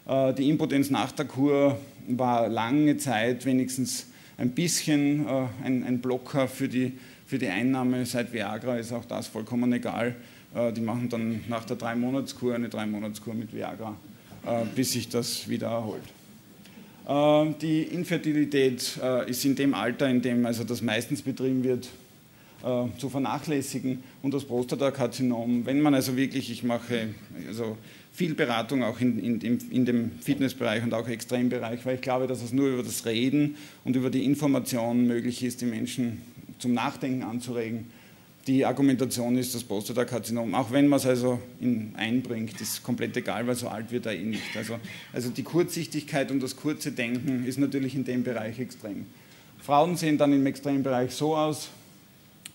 Äh, 0.06 0.34
die 0.34 0.50
Impotenz 0.50 0.90
nach 0.90 1.10
der 1.12 1.24
Kur 1.24 1.78
war 2.08 2.48
lange 2.48 2.98
Zeit 2.98 3.46
wenigstens 3.46 4.08
ein 4.36 4.50
bisschen 4.50 5.26
äh, 5.26 5.46
ein, 5.64 5.84
ein 5.84 6.00
Blocker 6.00 6.48
für 6.48 6.68
die, 6.68 6.92
für 7.26 7.38
die 7.38 7.48
Einnahme. 7.48 8.04
Seit 8.04 8.30
Viagra 8.30 8.76
ist 8.76 8.92
auch 8.92 9.06
das 9.06 9.28
vollkommen 9.28 9.72
egal. 9.72 10.14
Die 10.76 10.82
machen 10.82 11.08
dann 11.08 11.40
nach 11.48 11.64
der 11.64 11.76
Drei-Monats-Kur 11.76 12.54
eine 12.54 12.68
Drei-Monats-Kur 12.68 13.32
mit 13.32 13.54
Viagra. 13.54 13.96
Bis 14.74 14.92
sich 14.92 15.08
das 15.08 15.48
wieder 15.48 15.68
erholt. 15.68 16.02
Die 17.62 17.84
Infertilität 17.84 19.00
ist 19.28 19.44
in 19.46 19.54
dem 19.54 19.72
Alter, 19.72 20.10
in 20.10 20.20
dem 20.20 20.44
also 20.44 20.64
das 20.64 20.82
meistens 20.82 21.22
betrieben 21.22 21.64
wird, 21.64 21.88
äh, 22.62 22.98
zu 22.98 23.08
vernachlässigen 23.08 24.02
und 24.22 24.34
das 24.34 24.44
Prostatakarzinom, 24.44 25.66
wenn 25.66 25.80
man 25.80 25.94
also 25.94 26.16
wirklich, 26.16 26.50
ich 26.50 26.62
mache 26.62 27.08
also 27.48 27.76
viel 28.12 28.34
Beratung 28.34 28.82
auch 28.82 29.00
in, 29.00 29.18
in, 29.18 29.58
in, 29.70 29.84
dem 29.84 30.12
Fitnessbereich 30.20 30.82
und 30.82 30.92
auch 30.94 31.08
Extrembereich, 31.08 31.84
weil 31.86 31.96
ich 31.96 32.02
glaube, 32.02 32.26
dass 32.26 32.42
es 32.42 32.52
nur 32.52 32.68
über 32.68 32.82
das 32.82 33.06
Reden 33.06 33.56
und 33.84 33.96
über 33.96 34.10
die 34.10 34.24
Information 34.24 35.06
möglich 35.06 35.42
ist, 35.42 35.60
die 35.60 35.66
Menschen 35.66 36.22
zum 36.58 36.74
Nachdenken 36.74 37.22
anzuregen 37.22 37.86
die 38.46 38.64
Argumentation 38.66 39.36
ist 39.36 39.54
das 39.54 39.62
Prostatakarzinom, 39.62 40.54
auch 40.54 40.70
wenn 40.72 40.88
man 40.88 40.98
es 40.98 41.06
also 41.06 41.38
in, 41.60 41.92
einbringt, 41.96 42.60
ist 42.60 42.82
komplett 42.82 43.16
egal, 43.16 43.46
weil 43.46 43.54
so 43.54 43.68
alt 43.68 43.92
wird 43.92 44.06
er 44.06 44.14
eh 44.14 44.24
nicht. 44.24 44.56
Also, 44.56 44.78
also 45.12 45.30
die 45.30 45.42
Kurzsichtigkeit 45.42 46.30
und 46.30 46.42
das 46.42 46.56
kurze 46.56 46.92
Denken 46.92 47.44
ist 47.46 47.58
natürlich 47.58 47.94
in 47.94 48.04
dem 48.04 48.24
Bereich 48.24 48.58
extrem. 48.58 49.06
Frauen 49.60 49.96
sehen 49.96 50.18
dann 50.18 50.32
im 50.32 50.44
Extrembereich 50.46 51.12
so 51.12 51.36
aus. 51.36 51.70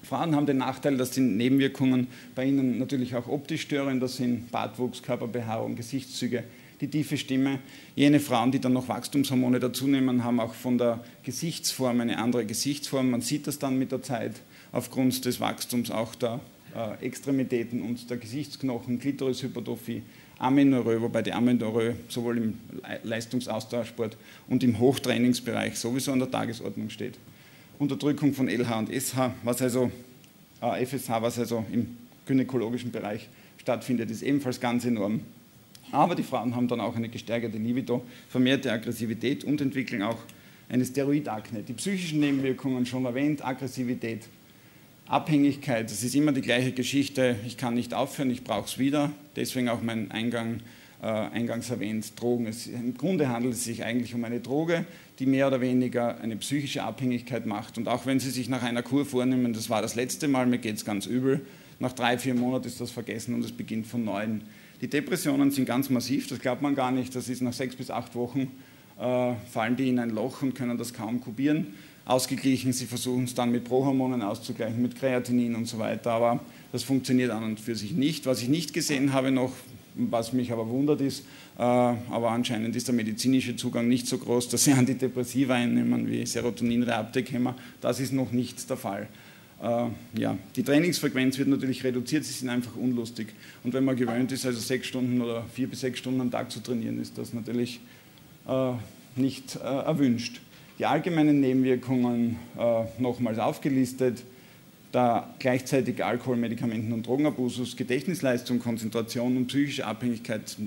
Frauen 0.07 0.35
haben 0.35 0.45
den 0.45 0.57
Nachteil, 0.57 0.95
dass 0.95 1.11
die 1.11 1.19
Nebenwirkungen 1.19 2.07
bei 2.33 2.45
ihnen 2.45 2.79
natürlich 2.79 3.13
auch 3.15 3.27
optisch 3.27 3.63
stören. 3.63 3.99
Das 3.99 4.15
sind 4.15 4.49
Bartwuchs, 4.51 5.03
Körperbehaarung, 5.03 5.75
Gesichtszüge, 5.75 6.45
die 6.79 6.87
tiefe 6.87 7.17
Stimme. 7.17 7.59
Jene 7.93 8.21
Frauen, 8.21 8.51
die 8.51 8.59
dann 8.59 8.71
noch 8.71 8.87
Wachstumshormone 8.87 9.59
dazunehmen, 9.59 10.23
haben 10.23 10.39
auch 10.39 10.53
von 10.53 10.77
der 10.77 11.03
Gesichtsform 11.23 11.99
eine 11.99 12.19
andere 12.19 12.45
Gesichtsform. 12.45 13.11
Man 13.11 13.21
sieht 13.21 13.47
das 13.47 13.59
dann 13.59 13.77
mit 13.77 13.91
der 13.91 14.01
Zeit 14.01 14.35
aufgrund 14.71 15.25
des 15.25 15.41
Wachstums 15.41 15.91
auch 15.91 16.15
der 16.15 16.39
äh, 16.73 17.05
Extremitäten 17.05 17.81
und 17.81 18.09
der 18.09 18.15
Gesichtsknochen, 18.15 18.99
Klitorishypertrophie, 18.99 20.03
Amenorrhoe, 20.39 21.01
wobei 21.01 21.21
die 21.21 21.33
Amenorrhoe 21.33 21.95
sowohl 22.07 22.37
im 22.37 22.59
Leistungsausdauersport 23.03 24.15
und 24.47 24.63
im 24.63 24.79
Hochtrainingsbereich 24.79 25.77
sowieso 25.77 26.13
an 26.13 26.19
der 26.19 26.31
Tagesordnung 26.31 26.89
steht. 26.89 27.15
Unterdrückung 27.79 28.33
von 28.33 28.47
LH 28.47 28.79
und 28.79 28.89
SH, 28.89 29.33
was 29.43 29.61
also 29.61 29.91
äh, 30.61 30.85
FSH, 30.85 31.09
was 31.21 31.37
also 31.37 31.65
im 31.71 31.97
gynäkologischen 32.25 32.91
Bereich 32.91 33.29
stattfindet, 33.57 34.09
ist 34.09 34.23
ebenfalls 34.23 34.59
ganz 34.59 34.85
enorm. 34.85 35.21
Aber 35.91 36.15
die 36.15 36.23
Frauen 36.23 36.55
haben 36.55 36.67
dann 36.67 36.81
auch 36.81 36.95
eine 36.95 37.09
gesteigerte 37.09 37.57
Libido, 37.57 38.03
vermehrte 38.29 38.71
Aggressivität 38.71 39.43
und 39.43 39.61
entwickeln 39.61 40.01
auch 40.01 40.17
eine 40.69 40.83
Steroidakne. 40.83 41.63
Die 41.63 41.73
psychischen 41.73 42.19
Nebenwirkungen 42.19 42.85
schon 42.85 43.05
erwähnt, 43.05 43.45
Aggressivität, 43.45 44.27
Abhängigkeit, 45.07 45.89
das 45.89 46.03
ist 46.03 46.15
immer 46.15 46.33
die 46.33 46.41
gleiche 46.41 46.73
Geschichte. 46.73 47.37
Ich 47.45 47.55
kann 47.55 47.75
nicht 47.75 47.93
aufhören, 47.93 48.29
ich 48.29 48.43
brauche 48.43 48.65
es 48.65 48.77
wieder. 48.77 49.11
Deswegen 49.37 49.69
auch 49.69 49.81
mein 49.81 50.11
Eingang, 50.11 50.59
eingangs 51.05 51.69
erwähnt, 51.69 52.19
Drogen. 52.19 52.47
Es, 52.47 52.67
Im 52.67 52.97
Grunde 52.97 53.29
handelt 53.29 53.53
es 53.53 53.63
sich 53.63 53.83
eigentlich 53.83 54.15
um 54.15 54.23
eine 54.23 54.39
Droge, 54.39 54.85
die 55.19 55.25
mehr 55.25 55.47
oder 55.47 55.61
weniger 55.61 56.19
eine 56.19 56.35
psychische 56.37 56.83
Abhängigkeit 56.83 57.45
macht. 57.45 57.77
Und 57.77 57.87
auch 57.87 58.05
wenn 58.05 58.19
Sie 58.19 58.31
sich 58.31 58.49
nach 58.49 58.63
einer 58.63 58.81
Kur 58.81 59.05
vornehmen, 59.05 59.53
das 59.53 59.69
war 59.69 59.81
das 59.81 59.95
letzte 59.95 60.27
Mal, 60.27 60.47
mir 60.47 60.57
geht 60.57 60.75
es 60.75 60.85
ganz 60.85 61.05
übel, 61.05 61.45
nach 61.79 61.93
drei, 61.93 62.17
vier 62.17 62.33
Monaten 62.33 62.65
ist 62.65 62.81
das 62.81 62.89
vergessen 62.89 63.35
und 63.35 63.45
es 63.45 63.51
beginnt 63.51 63.85
von 63.85 64.03
neuem. 64.03 64.41
Die 64.81 64.87
Depressionen 64.87 65.51
sind 65.51 65.65
ganz 65.65 65.89
massiv, 65.89 66.27
das 66.27 66.39
glaubt 66.39 66.61
man 66.61 66.73
gar 66.73 66.91
nicht. 66.91 67.15
Das 67.15 67.29
ist 67.29 67.41
nach 67.41 67.53
sechs 67.53 67.75
bis 67.75 67.91
acht 67.91 68.15
Wochen, 68.15 68.51
äh, 68.99 69.33
fallen 69.51 69.75
die 69.75 69.89
in 69.89 69.99
ein 69.99 70.09
Loch 70.09 70.41
und 70.41 70.55
können 70.55 70.77
das 70.77 70.93
kaum 70.93 71.21
kubieren 71.21 71.67
ausgeglichen. 72.07 72.73
Sie 72.73 72.85
versuchen 72.85 73.25
es 73.25 73.35
dann 73.35 73.51
mit 73.51 73.65
Prohormonen 73.65 74.21
auszugleichen, 74.21 74.81
mit 74.81 74.95
Kreatinin 74.95 75.55
und 75.55 75.65
so 75.65 75.77
weiter, 75.77 76.11
aber 76.11 76.39
das 76.71 76.83
funktioniert 76.83 77.31
an 77.31 77.43
und 77.43 77.59
für 77.59 77.75
sich 77.75 77.91
nicht. 77.91 78.25
Was 78.25 78.41
ich 78.41 78.49
nicht 78.49 78.73
gesehen 78.73 79.13
habe 79.13 79.31
noch, 79.31 79.51
was 79.97 80.33
mich 80.33 80.51
aber 80.51 80.69
wundert 80.69 81.01
ist, 81.01 81.25
äh, 81.57 81.61
aber 81.61 82.31
anscheinend 82.31 82.75
ist 82.75 82.87
der 82.87 82.95
medizinische 82.95 83.55
Zugang 83.55 83.87
nicht 83.87 84.07
so 84.07 84.17
groß, 84.17 84.49
dass 84.49 84.63
sie 84.63 84.71
Antidepressiva 84.73 85.55
einnehmen 85.55 86.09
wie 86.09 86.25
Serotonin, 86.25 86.83
Reuptake-Hämmer. 86.83 87.55
Das 87.81 87.99
ist 87.99 88.13
noch 88.13 88.31
nicht 88.31 88.69
der 88.69 88.77
Fall. 88.77 89.07
Äh, 89.61 90.19
ja, 90.19 90.37
die 90.55 90.63
Trainingsfrequenz 90.63 91.37
wird 91.37 91.47
natürlich 91.47 91.83
reduziert, 91.83 92.23
sie 92.23 92.33
sind 92.33 92.49
einfach 92.49 92.75
unlustig. 92.75 93.27
Und 93.63 93.73
wenn 93.73 93.85
man 93.85 93.95
gewöhnt 93.95 94.31
ist, 94.31 94.45
also 94.45 94.59
sechs 94.59 94.87
Stunden 94.87 95.21
oder 95.21 95.43
vier 95.53 95.67
bis 95.67 95.81
sechs 95.81 95.99
Stunden 95.99 96.21
am 96.21 96.31
Tag 96.31 96.51
zu 96.51 96.61
trainieren, 96.61 97.01
ist 97.01 97.17
das 97.17 97.33
natürlich 97.33 97.79
äh, 98.47 98.71
nicht 99.15 99.55
erwünscht. 99.55 100.41
Die 100.77 100.85
allgemeinen 100.85 101.39
Nebenwirkungen 101.39 102.35
nochmals 102.99 103.39
aufgelistet. 103.39 104.23
Da 104.97 105.31
gleichzeitig 105.37 106.03
Alkohol, 106.03 106.37
Medikamenten 106.37 106.91
und 106.91 107.05
Drogenabusus, 107.05 107.77
Gedächtnisleistung, 107.77 108.57
Konzentration 108.57 109.37
und 109.37 109.45
psychische 109.45 109.85
Abhängigkeit 109.85 110.57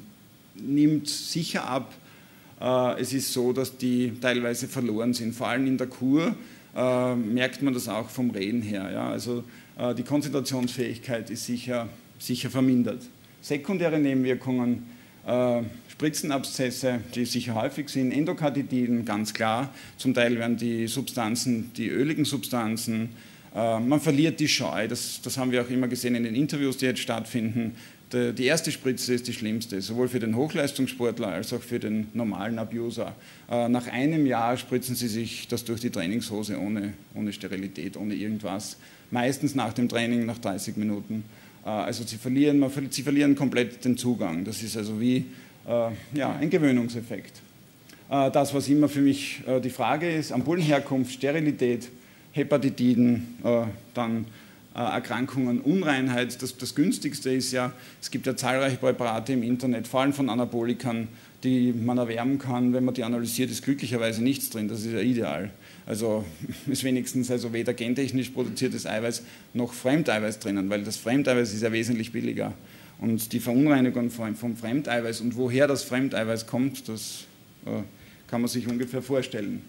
nimmt 0.54 1.08
sicher 1.08 1.68
ab. 1.68 1.92
Äh, 2.60 3.00
es 3.00 3.12
ist 3.12 3.32
so, 3.32 3.52
dass 3.52 3.76
die 3.76 4.12
teilweise 4.20 4.68
verloren 4.68 5.14
sind. 5.14 5.34
Vor 5.34 5.48
allem 5.48 5.66
in 5.66 5.78
der 5.78 5.88
Kur 5.88 6.36
äh, 6.76 7.14
merkt 7.16 7.60
man 7.62 7.74
das 7.74 7.88
auch 7.88 8.08
vom 8.08 8.30
Reden 8.30 8.62
her. 8.62 8.84
Also 9.00 9.42
äh, 9.76 9.96
die 9.96 10.04
Konzentrationsfähigkeit 10.04 11.28
ist 11.28 11.46
sicher, 11.46 11.88
sicher 12.20 12.50
vermindert. 12.50 13.02
Sekundäre 13.40 13.98
Nebenwirkungen 13.98 14.86
Spritzenabszesse, 15.88 17.00
die 17.14 17.26
sicher 17.26 17.54
häufig 17.54 17.90
sind, 17.90 18.10
Endokarditiden, 18.10 19.04
ganz 19.04 19.34
klar. 19.34 19.68
Zum 19.98 20.14
Teil 20.14 20.38
werden 20.38 20.56
die 20.56 20.86
Substanzen, 20.86 21.72
die 21.76 21.88
öligen 21.88 22.24
Substanzen, 22.24 23.10
man 23.52 24.00
verliert 24.00 24.38
die 24.38 24.46
Scheu. 24.46 24.86
Das, 24.86 25.20
das 25.22 25.36
haben 25.36 25.50
wir 25.50 25.62
auch 25.62 25.70
immer 25.70 25.88
gesehen 25.88 26.14
in 26.14 26.22
den 26.22 26.36
Interviews, 26.36 26.76
die 26.76 26.86
jetzt 26.86 27.00
stattfinden. 27.00 27.74
Die 28.12 28.44
erste 28.44 28.72
Spritze 28.72 29.14
ist 29.14 29.28
die 29.28 29.32
schlimmste, 29.32 29.80
sowohl 29.80 30.08
für 30.08 30.18
den 30.18 30.34
Hochleistungssportler 30.34 31.28
als 31.28 31.52
auch 31.52 31.62
für 31.62 31.78
den 31.78 32.08
normalen 32.12 32.58
Abuser. 32.58 33.14
Äh, 33.48 33.68
nach 33.68 33.86
einem 33.86 34.26
Jahr 34.26 34.56
spritzen 34.56 34.96
sie 34.96 35.06
sich 35.06 35.46
das 35.46 35.64
durch 35.64 35.80
die 35.80 35.90
Trainingshose 35.90 36.58
ohne, 36.58 36.94
ohne 37.14 37.32
Sterilität, 37.32 37.96
ohne 37.96 38.14
irgendwas. 38.14 38.78
Meistens 39.12 39.54
nach 39.54 39.72
dem 39.74 39.88
Training, 39.88 40.26
nach 40.26 40.38
30 40.38 40.76
Minuten. 40.76 41.22
Äh, 41.64 41.68
also 41.68 42.02
sie 42.02 42.16
verlieren, 42.16 42.64
sie 42.90 43.02
verlieren 43.02 43.36
komplett 43.36 43.84
den 43.84 43.96
Zugang. 43.96 44.44
Das 44.44 44.60
ist 44.60 44.76
also 44.76 45.00
wie 45.00 45.26
äh, 45.68 45.90
ja, 46.12 46.34
ein 46.34 46.50
Gewöhnungseffekt. 46.50 47.40
Äh, 48.10 48.32
das, 48.32 48.52
was 48.52 48.68
immer 48.68 48.88
für 48.88 49.02
mich 49.02 49.40
äh, 49.46 49.60
die 49.60 49.70
Frage 49.70 50.10
ist, 50.10 50.32
Ampullenherkunft, 50.32 51.12
Sterilität, 51.12 51.88
Hepatitiden, 52.32 53.38
dann 53.94 54.26
Erkrankungen, 54.74 55.60
Unreinheit. 55.60 56.40
Das, 56.42 56.56
das 56.56 56.74
günstigste 56.74 57.30
ist 57.32 57.52
ja, 57.52 57.72
es 58.00 58.10
gibt 58.10 58.26
ja 58.26 58.36
zahlreiche 58.36 58.76
Präparate 58.76 59.32
im 59.32 59.42
Internet, 59.42 59.88
vor 59.88 60.00
allem 60.00 60.12
von 60.12 60.30
Anabolikern, 60.30 61.08
die 61.42 61.72
man 61.72 61.98
erwärmen 61.98 62.38
kann. 62.38 62.72
Wenn 62.72 62.84
man 62.84 62.94
die 62.94 63.04
analysiert, 63.04 63.50
ist 63.50 63.64
glücklicherweise 63.64 64.22
nichts 64.22 64.50
drin. 64.50 64.68
Das 64.68 64.84
ist 64.84 64.92
ja 64.92 65.00
ideal. 65.00 65.50
Also 65.86 66.24
ist 66.66 66.84
wenigstens 66.84 67.30
also 67.30 67.52
weder 67.52 67.74
gentechnisch 67.74 68.30
produziertes 68.30 68.86
Eiweiß 68.86 69.22
noch 69.54 69.72
Fremdeiweiß 69.72 70.38
drinnen, 70.38 70.70
weil 70.70 70.84
das 70.84 70.96
Fremdeiweiß 70.96 71.52
ist 71.52 71.62
ja 71.62 71.72
wesentlich 71.72 72.12
billiger. 72.12 72.54
Und 73.00 73.32
die 73.32 73.40
Verunreinigung 73.40 74.10
vom 74.10 74.56
Fremdeiweiß 74.56 75.22
und 75.22 75.36
woher 75.36 75.66
das 75.66 75.82
Fremdeiweiß 75.84 76.46
kommt, 76.46 76.88
das 76.88 77.24
äh, 77.64 77.82
kann 78.28 78.42
man 78.42 78.48
sich 78.48 78.68
ungefähr 78.68 79.00
vorstellen. 79.00 79.62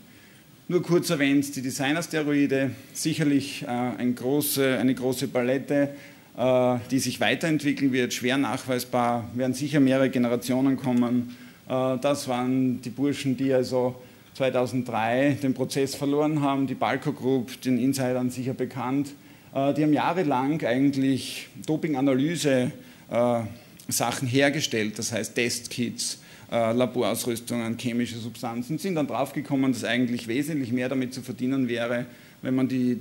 Nur 0.72 0.84
kurz 0.84 1.10
erwähnt, 1.10 1.54
die 1.58 1.62
Designersteroide, 1.62 2.72
sicherlich 2.94 3.64
äh, 3.64 3.68
eine, 3.68 4.14
große, 4.14 4.78
eine 4.80 4.96
große 4.96 5.28
Palette, 5.28 5.90
äh, 6.38 6.78
die 6.90 7.00
sich 7.00 7.20
weiterentwickeln 7.20 7.92
wird, 7.92 8.14
schwer 8.14 8.38
nachweisbar, 8.38 9.30
werden 9.34 9.54
sicher 9.54 9.82
mehrere 9.82 10.10
Generationen 10.10 10.78
kommen. 10.78 11.36
das 11.68 12.30
waren 12.30 12.82
die 12.82 12.90
Burschen, 12.90 13.36
die 13.36 13.54
also 13.54 13.96
2003 14.36 15.40
den 15.44 15.54
Prozess 15.54 15.94
verloren 15.94 16.42
haben, 16.42 16.68
die 16.68 16.76
Balco 16.76 17.12
Group, 17.12 17.62
den 17.64 17.78
Insidern 17.78 18.30
sicher 18.30 18.54
bekannt. 18.54 19.10
die 19.54 19.84
haben 19.84 19.92
jahrelang 19.92 20.64
eigentlich 20.64 21.50
Dopinganalyse 21.66 22.72
äh, 23.10 23.42
Sachen 23.90 24.26
hergestellt, 24.26 24.98
das 25.00 25.12
heißt 25.12 25.36
Testkits, 25.36 26.20
äh, 26.52 26.74
Laborausrüstungen, 26.74 27.78
chemische 27.78 28.18
Substanzen, 28.18 28.78
sind 28.78 28.96
dann 28.96 29.08
draufgekommen, 29.08 29.72
dass 29.72 29.84
eigentlich 29.84 30.28
wesentlich 30.28 30.72
mehr 30.72 30.90
damit 30.90 31.14
zu 31.14 31.22
verdienen 31.22 31.68
wäre, 31.70 32.06
wenn 32.42 32.56
man 32.56 32.68
die 32.68 33.00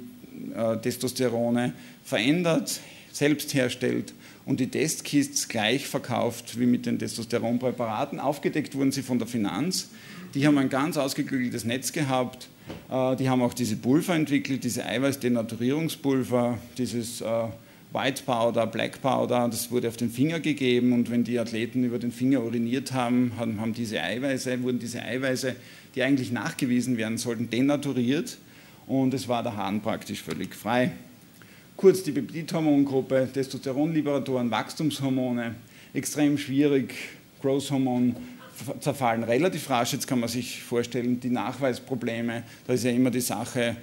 äh, 0.54 0.76
Testosterone 0.76 1.72
verändert, 2.04 2.80
selbst 3.10 3.52
herstellt 3.54 4.14
und 4.46 4.60
die 4.60 4.68
Testkits 4.68 5.48
gleich 5.48 5.88
verkauft 5.88 6.60
wie 6.60 6.66
mit 6.66 6.86
den 6.86 6.98
Testosteronpräparaten. 6.98 8.20
Aufgedeckt 8.20 8.76
wurden 8.76 8.92
sie 8.92 9.02
von 9.02 9.18
der 9.18 9.26
Finanz. 9.26 9.90
Die 10.34 10.46
haben 10.46 10.56
ein 10.58 10.68
ganz 10.68 10.96
ausgeklügeltes 10.96 11.64
Netz 11.64 11.90
gehabt. 11.90 12.48
Die 12.88 13.28
haben 13.28 13.42
auch 13.42 13.52
diese 13.52 13.74
Pulver 13.74 14.14
entwickelt, 14.14 14.62
diese 14.62 14.86
Eiweißdenaturierungspulver, 14.86 16.58
dieses 16.78 17.20
White 17.92 18.22
Powder, 18.24 18.66
Black 18.66 19.02
Powder, 19.02 19.48
das 19.48 19.70
wurde 19.70 19.88
auf 19.88 19.96
den 19.96 20.10
Finger 20.10 20.38
gegeben 20.38 20.92
und 20.92 21.10
wenn 21.10 21.24
die 21.24 21.38
Athleten 21.38 21.82
über 21.82 21.98
den 21.98 22.12
Finger 22.12 22.42
uriniert 22.42 22.92
haben, 22.92 23.32
haben, 23.36 23.60
haben 23.60 23.72
diese 23.72 24.00
Eiweiße, 24.00 24.62
wurden 24.62 24.78
diese 24.78 25.02
Eiweiße, 25.02 25.56
die 25.94 26.02
eigentlich 26.02 26.30
nachgewiesen 26.30 26.96
werden 26.96 27.18
sollten, 27.18 27.50
denaturiert 27.50 28.38
und 28.86 29.12
es 29.12 29.26
war 29.26 29.42
der 29.42 29.56
Hahn 29.56 29.80
praktisch 29.80 30.22
völlig 30.22 30.54
frei. 30.54 30.92
Kurz 31.76 32.02
die 32.02 32.12
Peptidhormongruppe, 32.12 33.28
Testosteronliberatoren, 33.32 34.50
Wachstumshormone, 34.50 35.56
extrem 35.92 36.38
schwierig, 36.38 36.94
Growth 37.40 37.70
Hormon, 37.70 38.14
zerfallen 38.80 39.24
relativ 39.24 39.70
rasch. 39.70 39.92
Jetzt 39.92 40.06
kann 40.06 40.20
man 40.20 40.28
sich 40.28 40.62
vorstellen, 40.62 41.20
die 41.20 41.30
Nachweisprobleme, 41.30 42.42
da 42.66 42.72
ist 42.72 42.84
ja 42.84 42.90
immer 42.90 43.10
die 43.10 43.20
Sache, 43.20 43.76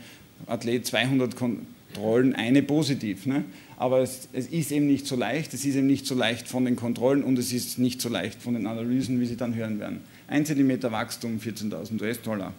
Athlet 0.45 0.85
200 0.85 1.35
Kontrollen, 1.35 2.35
eine 2.35 2.61
positiv. 2.61 3.25
Ne? 3.25 3.43
Aber 3.77 3.99
es, 3.99 4.27
es, 4.33 4.47
ist 4.47 4.71
eben 4.71 4.87
nicht 4.87 5.05
so 5.05 5.15
leicht, 5.15 5.53
es 5.53 5.63
ist 5.63 5.75
eben 5.75 5.87
nicht 5.87 6.07
so 6.07 6.15
leicht 6.15 6.47
von 6.47 6.65
den 6.65 6.75
Kontrollen 6.75 7.23
und 7.23 7.37
es 7.37 7.53
ist 7.53 7.77
nicht 7.77 8.01
so 8.01 8.09
leicht 8.09 8.41
von 8.41 8.55
den 8.55 8.65
Analysen, 8.65 9.21
wie 9.21 9.25
Sie 9.25 9.37
dann 9.37 9.53
hören 9.55 9.79
werden. 9.79 10.01
1 10.27 10.47
cm 10.47 10.81
Wachstum, 10.91 11.39
14.000 11.39 12.01
US-Dollar. 12.01 12.53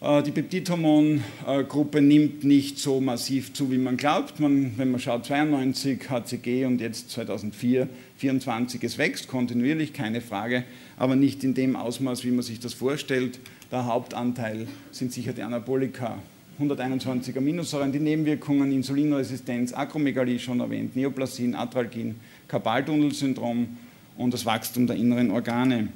Äh, 0.00 0.22
die 0.22 0.30
Peptidhormongruppe 0.30 2.00
nimmt 2.00 2.44
nicht 2.44 2.78
so 2.78 3.00
massiv 3.00 3.52
zu, 3.52 3.70
wie 3.70 3.78
man 3.78 3.96
glaubt. 3.96 4.40
Man, 4.40 4.76
wenn 4.78 4.90
man 4.90 5.00
schaut, 5.00 5.26
92 5.26 6.08
HCG 6.08 6.64
und 6.64 6.80
jetzt 6.80 7.10
2004 7.10 7.88
24, 8.16 8.82
es 8.84 8.98
wächst 8.98 9.28
kontinuierlich, 9.28 9.92
keine 9.92 10.20
Frage, 10.20 10.64
aber 10.96 11.16
nicht 11.16 11.44
in 11.44 11.54
dem 11.54 11.76
Ausmaß, 11.76 12.24
wie 12.24 12.30
man 12.30 12.42
sich 12.42 12.60
das 12.60 12.72
vorstellt. 12.72 13.38
Der 13.72 13.86
Hauptanteil 13.86 14.66
sind 14.92 15.12
sicher 15.12 15.32
die 15.32 15.42
Anabolika. 15.42 16.18
121 16.58 17.36
Aminosäuren, 17.36 17.90
die 17.90 17.98
Nebenwirkungen, 17.98 18.70
Insulinresistenz, 18.70 19.72
Akromegalie 19.72 20.38
schon 20.38 20.60
erwähnt, 20.60 20.94
Neoplasin, 20.94 21.54
Atralgin, 21.56 22.14
Karpaltunnelsyndrom 22.46 23.76
und 24.16 24.34
das 24.34 24.46
Wachstum 24.46 24.86
der 24.86 24.96
inneren 24.96 25.32
Organe. 25.32 25.88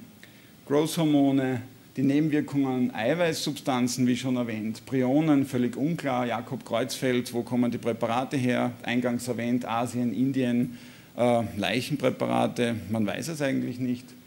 Growth-Hormone, 0.66 1.62
die 1.96 2.02
Nebenwirkungen 2.02 2.92
Eiweißsubstanzen, 2.92 4.06
wie 4.06 4.16
schon 4.16 4.36
erwähnt, 4.36 4.84
Prionen, 4.84 5.46
völlig 5.46 5.76
unklar, 5.76 6.26
Jakob 6.26 6.64
Kreuzfeld, 6.64 7.32
wo 7.32 7.42
kommen 7.42 7.70
die 7.70 7.78
Präparate 7.78 8.36
her, 8.36 8.72
eingangs 8.82 9.28
erwähnt, 9.28 9.64
Asien, 9.64 10.12
Indien, 10.12 10.76
äh, 11.16 11.42
Leichenpräparate, 11.56 12.74
man 12.90 13.06
weiß 13.06 13.28
es 13.28 13.42
eigentlich 13.42 13.78
nicht. 13.78 14.17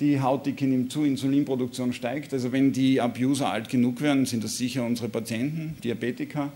Die 0.00 0.18
Hautdicke 0.18 0.66
nimmt 0.66 0.90
zu, 0.90 1.04
Insulinproduktion 1.04 1.92
steigt, 1.92 2.32
also 2.32 2.52
wenn 2.52 2.72
die 2.72 3.02
Abuser 3.02 3.52
alt 3.52 3.68
genug 3.68 4.00
werden, 4.00 4.24
sind 4.24 4.42
das 4.42 4.56
sicher 4.56 4.86
unsere 4.86 5.10
Patienten, 5.10 5.76
Diabetiker. 5.84 6.50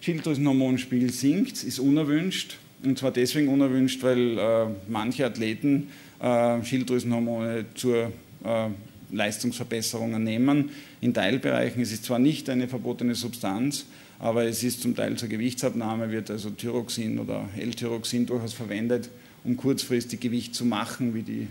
Schilddrüsenhormonspiegel 0.00 1.12
sinkt, 1.12 1.62
ist 1.62 1.78
unerwünscht, 1.78 2.56
und 2.82 2.98
zwar 2.98 3.12
deswegen 3.12 3.46
unerwünscht, 3.46 4.02
weil 4.02 4.36
äh, 4.38 4.66
manche 4.88 5.24
Athleten 5.24 5.86
äh, 6.20 6.64
Schilddrüsenhormone 6.64 7.66
zur 7.76 8.10
äh, 8.44 8.68
Leistungsverbesserungen 9.12 10.24
nehmen. 10.24 10.70
In 11.00 11.14
Teilbereichen 11.14 11.80
ist 11.80 11.92
es 11.92 12.02
zwar 12.02 12.18
nicht 12.18 12.50
eine 12.50 12.66
verbotene 12.66 13.14
Substanz, 13.14 13.86
aber 14.18 14.46
es 14.46 14.64
ist 14.64 14.82
zum 14.82 14.96
Teil 14.96 15.14
zur 15.16 15.28
Gewichtsabnahme, 15.28 16.10
wird 16.10 16.28
also 16.28 16.50
Thyroxin 16.50 17.20
oder 17.20 17.48
L-Thyroxin 17.56 18.26
durchaus 18.26 18.52
verwendet, 18.52 19.10
um 19.44 19.56
kurzfristig 19.56 20.18
Gewicht 20.18 20.56
zu 20.56 20.64
machen, 20.64 21.14
wie 21.14 21.22
die 21.22 21.46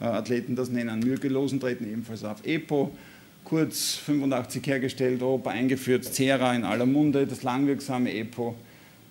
Athleten 0.00 0.56
das 0.56 0.70
nennen. 0.70 1.00
Myrgelosen 1.00 1.60
treten 1.60 1.90
ebenfalls 1.90 2.24
auf. 2.24 2.44
EPO, 2.44 2.92
kurz 3.44 3.94
85 3.94 4.66
hergestellt, 4.66 5.22
Europa 5.22 5.50
eingeführt, 5.50 6.04
Cera 6.04 6.54
in 6.54 6.64
aller 6.64 6.86
Munde, 6.86 7.26
das 7.26 7.42
langwirksame 7.42 8.12
EPO. 8.12 8.54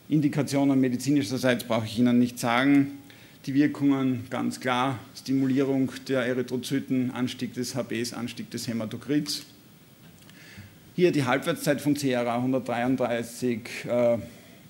Indikationen 0.10 0.80
medizinischerseits 0.80 1.63
brauche 1.63 1.86
ich 1.86 1.98
Ihnen 1.98 2.20
nicht 2.20 2.38
sagen. 2.38 3.00
Die 3.46 3.54
Wirkungen 3.54 4.25
ganz 4.30 4.60
klar, 4.60 5.00
Stimulierung 5.16 5.92
der 6.08 6.25
Erythrozyten, 6.25 7.12
Anstieg 7.12 7.54
des 7.54 7.75
HBs, 7.75 8.13
Anstieg 8.13 8.50
des 8.52 8.68
Hämatokrits. 8.68 9.46
Hier 10.96 11.12
die 11.12 11.25
Halbwertszeit 11.25 11.82
von 11.82 11.96
CRA 11.96 12.36
133 12.36 13.60
äh, 13.86 14.18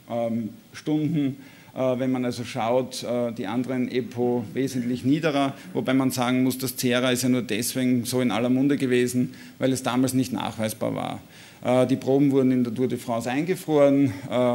ähm, 0.09 0.49
Stunden. 0.71 1.37
Äh, 1.75 1.97
wenn 1.97 2.11
man 2.11 2.23
also 2.23 2.43
schaut, 2.43 3.03
äh, 3.03 3.31
die 3.31 3.47
anderen 3.47 3.89
EPO 3.89 4.45
wesentlich 4.53 5.03
niederer, 5.03 5.53
wobei 5.73 5.93
man 5.95 6.11
sagen 6.11 6.43
muss, 6.43 6.59
das 6.59 6.75
CRA 6.75 7.11
ist 7.11 7.23
ja 7.23 7.29
nur 7.29 7.41
deswegen 7.41 8.05
so 8.05 8.21
in 8.21 8.29
aller 8.29 8.49
Munde 8.49 8.77
gewesen, 8.77 9.33
weil 9.57 9.71
es 9.71 9.81
damals 9.81 10.13
nicht 10.13 10.31
nachweisbar 10.31 10.93
war. 10.93 11.21
Äh, 11.63 11.87
die 11.87 11.95
Proben 11.95 12.31
wurden 12.31 12.51
in 12.51 12.63
der 12.63 12.75
Tour 12.75 12.87
de 12.87 12.99
France 12.99 13.29
eingefroren 13.29 14.13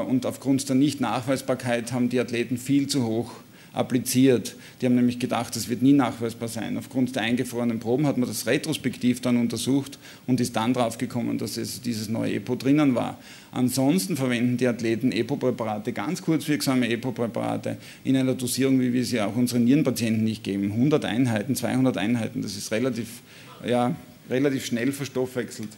und 0.09 0.27
aufgrund 0.27 0.69
der 0.69 0.77
Nicht-Nachweisbarkeit 0.77 1.93
haben 1.93 2.09
die 2.09 2.21
Athleten 2.21 2.57
viel 2.57 2.87
zu 2.87 3.05
hoch 3.05 3.33
appliziert. 3.73 4.57
Die 4.81 4.87
haben 4.87 4.95
nämlich 4.95 5.19
gedacht, 5.19 5.55
das 5.55 5.69
wird 5.69 5.83
nie 5.83 5.93
nachweisbar 5.93 6.49
sein. 6.49 6.77
Aufgrund 6.77 7.15
der 7.15 7.23
eingefrorenen 7.23 7.81
Proben 7.81 8.07
hat 8.07 8.19
man 8.19 8.29
das 8.29 8.47
retrospektiv 8.47 9.21
dann 9.21 9.37
untersucht 9.37 9.99
und 10.27 10.41
ist 10.41 10.57
dann 10.57 10.75
drauf 10.75 10.99
gekommen, 10.99 11.39
dass 11.39 11.57
es 11.57 11.81
dieses 11.81 12.09
neue 12.09 12.35
EPO 12.35 12.57
drinnen 12.57 12.95
war. 12.95 13.19
Ansonsten 13.51 14.17
verwenden 14.17 14.57
die 14.57 14.67
Athleten 14.67 15.13
EPO-Präparate, 15.13 15.93
ganz 15.93 16.23
kurzwirksame 16.23 16.89
EPO-Präparate, 16.89 17.79
in 18.05 18.17
einer 18.17 18.35
Dosierung, 18.35 18.81
wie 18.81 18.93
wir 18.93 19.05
sie 19.05 19.21
auch 19.21 19.37
unseren 19.37 19.65
Nierenpatienten 19.65 20.25
nicht 20.25 20.45
geben. 20.45 20.73
100 20.73 21.05
Einheiten, 21.05 21.55
200 21.55 21.97
Einheiten, 21.97 22.43
das 22.43 22.57
ist 22.57 22.71
relativ, 22.73 23.23
ja, 23.67 23.97
relativ 24.29 24.67
schnell 24.67 24.93
verstoffwechselt. 24.93 25.71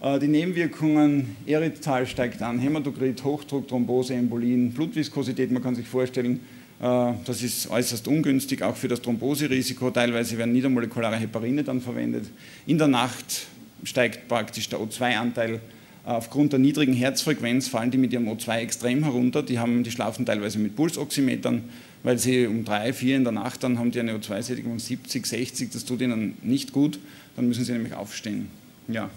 Äh, 0.00 0.18
die 0.18 0.28
Nebenwirkungen, 0.28 1.36
Erythral 1.46 2.06
steigt 2.06 2.42
an, 2.42 2.58
Hämatokrit, 2.58 3.24
Hochdruck, 3.24 3.68
Thrombose, 3.68 4.14
Embolien, 4.14 4.72
Blutviskosität, 4.72 5.50
man 5.50 5.62
kann 5.62 5.74
sich 5.74 5.88
vorstellen, 5.88 6.40
das 6.80 7.42
ist 7.42 7.68
äußerst 7.70 8.06
ungünstig, 8.06 8.62
auch 8.62 8.76
für 8.76 8.88
das 8.88 9.02
Thromboserisiko. 9.02 9.90
Teilweise 9.90 10.38
werden 10.38 10.52
niedermolekulare 10.52 11.16
Heparine 11.16 11.64
dann 11.64 11.80
verwendet. 11.80 12.26
In 12.66 12.78
der 12.78 12.86
Nacht 12.86 13.46
steigt 13.82 14.28
praktisch 14.28 14.68
der 14.68 14.78
O2-Anteil. 14.78 15.60
Aufgrund 16.04 16.52
der 16.52 16.60
niedrigen 16.60 16.94
Herzfrequenz 16.94 17.68
fallen 17.68 17.90
die 17.90 17.98
mit 17.98 18.12
ihrem 18.12 18.28
O2 18.28 18.58
extrem 18.60 19.02
herunter. 19.02 19.42
Die, 19.42 19.58
haben, 19.58 19.82
die 19.82 19.90
schlafen 19.90 20.24
teilweise 20.24 20.58
mit 20.58 20.76
Pulsoximetern, 20.76 21.64
weil 22.02 22.18
sie 22.18 22.46
um 22.46 22.64
drei, 22.64 22.92
vier 22.92 23.16
in 23.16 23.24
der 23.24 23.32
Nacht 23.32 23.62
dann 23.64 23.78
haben 23.78 23.90
die 23.90 24.00
eine 24.00 24.14
O2-Sättigung 24.16 24.72
von 24.72 24.78
70, 24.78 25.26
60. 25.26 25.70
Das 25.70 25.84
tut 25.84 26.00
ihnen 26.00 26.38
nicht 26.42 26.72
gut. 26.72 26.98
Dann 27.36 27.48
müssen 27.48 27.64
sie 27.64 27.72
nämlich 27.72 27.94
aufstehen. 27.94 28.48
Ja, 28.86 29.10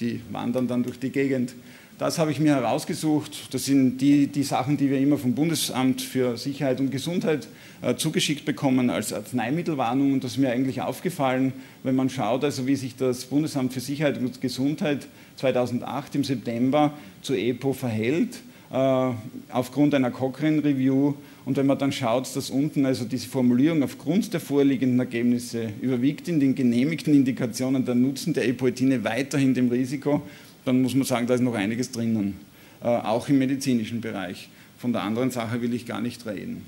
die 0.00 0.20
wandern 0.32 0.68
dann 0.68 0.82
durch 0.82 0.98
die 0.98 1.10
Gegend. 1.10 1.54
Das 1.96 2.18
habe 2.18 2.32
ich 2.32 2.40
mir 2.40 2.56
herausgesucht. 2.56 3.54
Das 3.54 3.66
sind 3.66 3.98
die, 3.98 4.26
die 4.26 4.42
Sachen, 4.42 4.76
die 4.76 4.90
wir 4.90 4.98
immer 4.98 5.16
vom 5.16 5.36
Bundesamt 5.36 6.02
für 6.02 6.36
Sicherheit 6.36 6.80
und 6.80 6.90
Gesundheit 6.90 7.46
äh, 7.82 7.94
zugeschickt 7.94 8.44
bekommen 8.44 8.90
als 8.90 9.12
Arzneimittelwarnung. 9.12 10.12
Und 10.12 10.24
das 10.24 10.32
ist 10.32 10.38
mir 10.38 10.50
eigentlich 10.50 10.82
aufgefallen, 10.82 11.52
wenn 11.84 11.94
man 11.94 12.10
schaut, 12.10 12.42
also 12.42 12.66
wie 12.66 12.74
sich 12.74 12.96
das 12.96 13.26
Bundesamt 13.26 13.72
für 13.72 13.78
Sicherheit 13.78 14.18
und 14.18 14.40
Gesundheit 14.40 15.06
2008 15.36 16.16
im 16.16 16.24
September 16.24 16.94
zu 17.22 17.34
EPO 17.34 17.74
verhält, 17.74 18.40
äh, 18.72 19.10
aufgrund 19.52 19.94
einer 19.94 20.10
Cochrane 20.10 20.64
Review. 20.64 21.14
Und 21.44 21.56
wenn 21.56 21.66
man 21.66 21.78
dann 21.78 21.92
schaut, 21.92 22.34
dass 22.34 22.50
unten 22.50 22.86
also 22.86 23.04
diese 23.04 23.28
Formulierung 23.28 23.84
aufgrund 23.84 24.32
der 24.32 24.40
vorliegenden 24.40 24.98
Ergebnisse 24.98 25.68
überwiegt 25.80 26.26
in 26.26 26.40
den 26.40 26.56
genehmigten 26.56 27.14
Indikationen 27.14 27.84
der 27.84 27.94
Nutzen 27.94 28.34
der 28.34 28.48
Epoetine 28.48 29.04
weiterhin 29.04 29.54
dem 29.54 29.68
Risiko 29.68 30.22
dann 30.64 30.82
muss 30.82 30.94
man 30.94 31.04
sagen, 31.04 31.26
da 31.26 31.34
ist 31.34 31.40
noch 31.40 31.54
einiges 31.54 31.90
drinnen, 31.90 32.38
äh, 32.82 32.86
auch 32.86 33.28
im 33.28 33.38
medizinischen 33.38 34.00
Bereich. 34.00 34.48
Von 34.78 34.92
der 34.92 35.02
anderen 35.02 35.30
Sache 35.30 35.62
will 35.62 35.72
ich 35.74 35.86
gar 35.86 36.00
nicht 36.00 36.26
reden. 36.26 36.64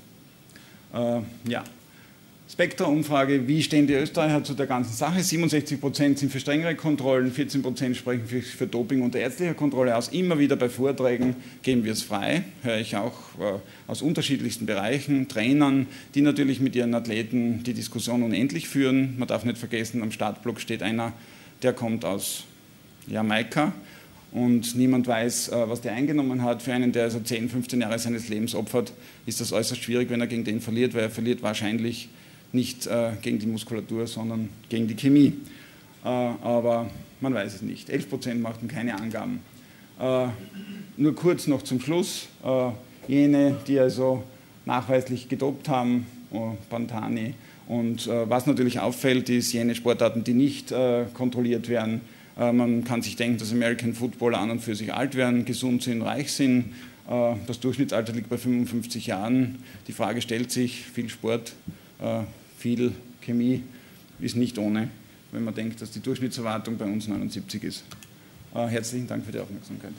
Äh, 0.93 1.19
ja. 1.49 1.63
Spektra-Umfrage, 2.49 3.45
wie 3.45 3.61
stehen 3.61 3.87
die 3.87 3.93
Österreicher 3.93 4.41
zu 4.41 4.53
der 4.53 4.67
ganzen 4.67 4.93
Sache? 4.93 5.21
67 5.21 5.81
Prozent 5.81 6.17
sind 6.17 6.31
für 6.31 6.39
strengere 6.39 6.75
Kontrollen, 6.75 7.29
14 7.29 7.61
Prozent 7.61 7.97
sprechen 7.97 8.25
für, 8.25 8.41
für, 8.41 8.65
Doping 8.65 9.01
unter 9.01 9.19
ärztlicher 9.19 9.53
Kontrolle 9.53 9.97
aus. 9.97 10.07
Immer 10.07 10.39
wieder 10.39 10.55
bei 10.55 10.69
Vorträgen 10.69 11.35
geben 11.61 11.83
wir 11.83 11.91
es 11.91 12.03
frei, 12.03 12.43
höre 12.63 12.77
ich 12.77 12.95
auch 12.95 13.13
äh, 13.39 13.59
aus 13.87 14.01
unterschiedlichsten 14.01 14.65
Bereichen, 14.65 15.27
Trainern, 15.27 15.87
die 16.15 16.21
natürlich 16.21 16.61
mit 16.61 16.73
ihren 16.73 16.95
Athleten 16.95 17.63
die 17.65 17.73
Diskussion 17.73 18.23
unendlich 18.23 18.69
führen. 18.69 19.15
Man 19.17 19.27
darf 19.27 19.43
nicht 19.43 19.57
vergessen, 19.57 20.01
am 20.01 20.13
Startblock 20.13 20.61
steht 20.61 20.81
einer, 20.81 21.11
der 21.63 21.73
kommt 21.73 22.05
aus 22.05 22.45
Jamaika 23.07 23.73
und 24.31 24.75
niemand 24.75 25.07
weiß, 25.07 25.49
äh, 25.49 25.69
was 25.69 25.81
der 25.81 25.93
eingenommen 25.93 26.43
hat. 26.43 26.61
Für 26.61 26.73
einen, 26.73 26.91
der 26.91 27.03
also 27.03 27.19
10, 27.19 27.49
15 27.49 27.81
Jahre 27.81 27.97
seines 27.97 28.29
Lebens 28.29 28.55
opfert, 28.55 28.93
ist 29.25 29.39
das 29.41 29.53
äußerst 29.53 29.81
schwierig, 29.81 30.09
wenn 30.09 30.21
er 30.21 30.27
gegen 30.27 30.43
den 30.43 30.61
verliert, 30.61 30.93
weil 30.93 31.03
er 31.03 31.09
verliert 31.09 31.41
wahrscheinlich 31.41 32.09
nicht 32.51 32.87
äh, 32.87 33.11
gegen 33.21 33.39
die 33.39 33.47
Muskulatur, 33.47 34.07
sondern 34.07 34.49
gegen 34.69 34.87
die 34.87 34.95
Chemie. 34.95 35.33
Äh, 36.03 36.07
aber 36.07 36.89
man 37.21 37.33
weiß 37.33 37.55
es 37.55 37.61
nicht. 37.61 37.89
11 37.89 38.09
Prozent 38.09 38.41
machten 38.41 38.67
keine 38.67 38.95
Angaben. 38.95 39.39
Nur 40.95 41.15
kurz 41.15 41.47
noch 41.47 41.63
zum 41.63 41.81
Schluss. 41.81 42.27
Jene, 43.07 43.55
die 43.65 43.79
also 43.79 44.21
nachweislich 44.63 45.27
gedopt 45.27 45.67
haben, 45.69 46.05
Pantani, 46.69 47.33
und 47.67 48.07
was 48.07 48.45
natürlich 48.45 48.79
auffällt, 48.79 49.27
ist 49.29 49.51
jene 49.53 49.73
Sportarten, 49.73 50.23
die 50.23 50.35
nicht 50.35 50.71
kontrolliert 51.15 51.67
werden, 51.67 52.01
man 52.37 52.83
kann 52.83 53.01
sich 53.01 53.15
denken, 53.15 53.39
dass 53.39 53.51
American 53.51 53.93
Footballer 53.93 54.39
an 54.39 54.51
und 54.51 54.59
für 54.59 54.75
sich 54.75 54.93
alt 54.93 55.15
werden, 55.15 55.45
gesund 55.45 55.81
sind, 55.81 56.03
reich 56.03 56.31
sind. 56.31 56.73
Äh, 57.09 57.35
das 57.47 57.59
Durchschnittsalter 57.59 58.13
liegt 58.13 58.29
bei 58.29 58.37
55 58.37 59.07
Jahren. 59.07 59.59
Die 59.87 59.91
Frage 59.93 60.21
stellt 60.21 60.51
sich, 60.51 60.83
viel 60.83 61.09
Sport, 61.09 61.53
äh, 61.99 62.21
viel 62.57 62.91
Chemie 63.21 63.63
ist 64.19 64.35
nicht 64.35 64.57
ohne, 64.57 64.89
wenn 65.31 65.43
man 65.43 65.53
denkt, 65.53 65.81
dass 65.81 65.91
die 65.91 65.99
Durchschnittserwartung 65.99 66.77
bei 66.77 66.85
uns 66.85 67.07
79 67.07 67.63
ist. 67.63 67.83
Herzlichen 68.53 69.05
Dank 69.05 69.23
für 69.23 69.31
die 69.31 69.39
Aufmerksamkeit. 69.39 69.91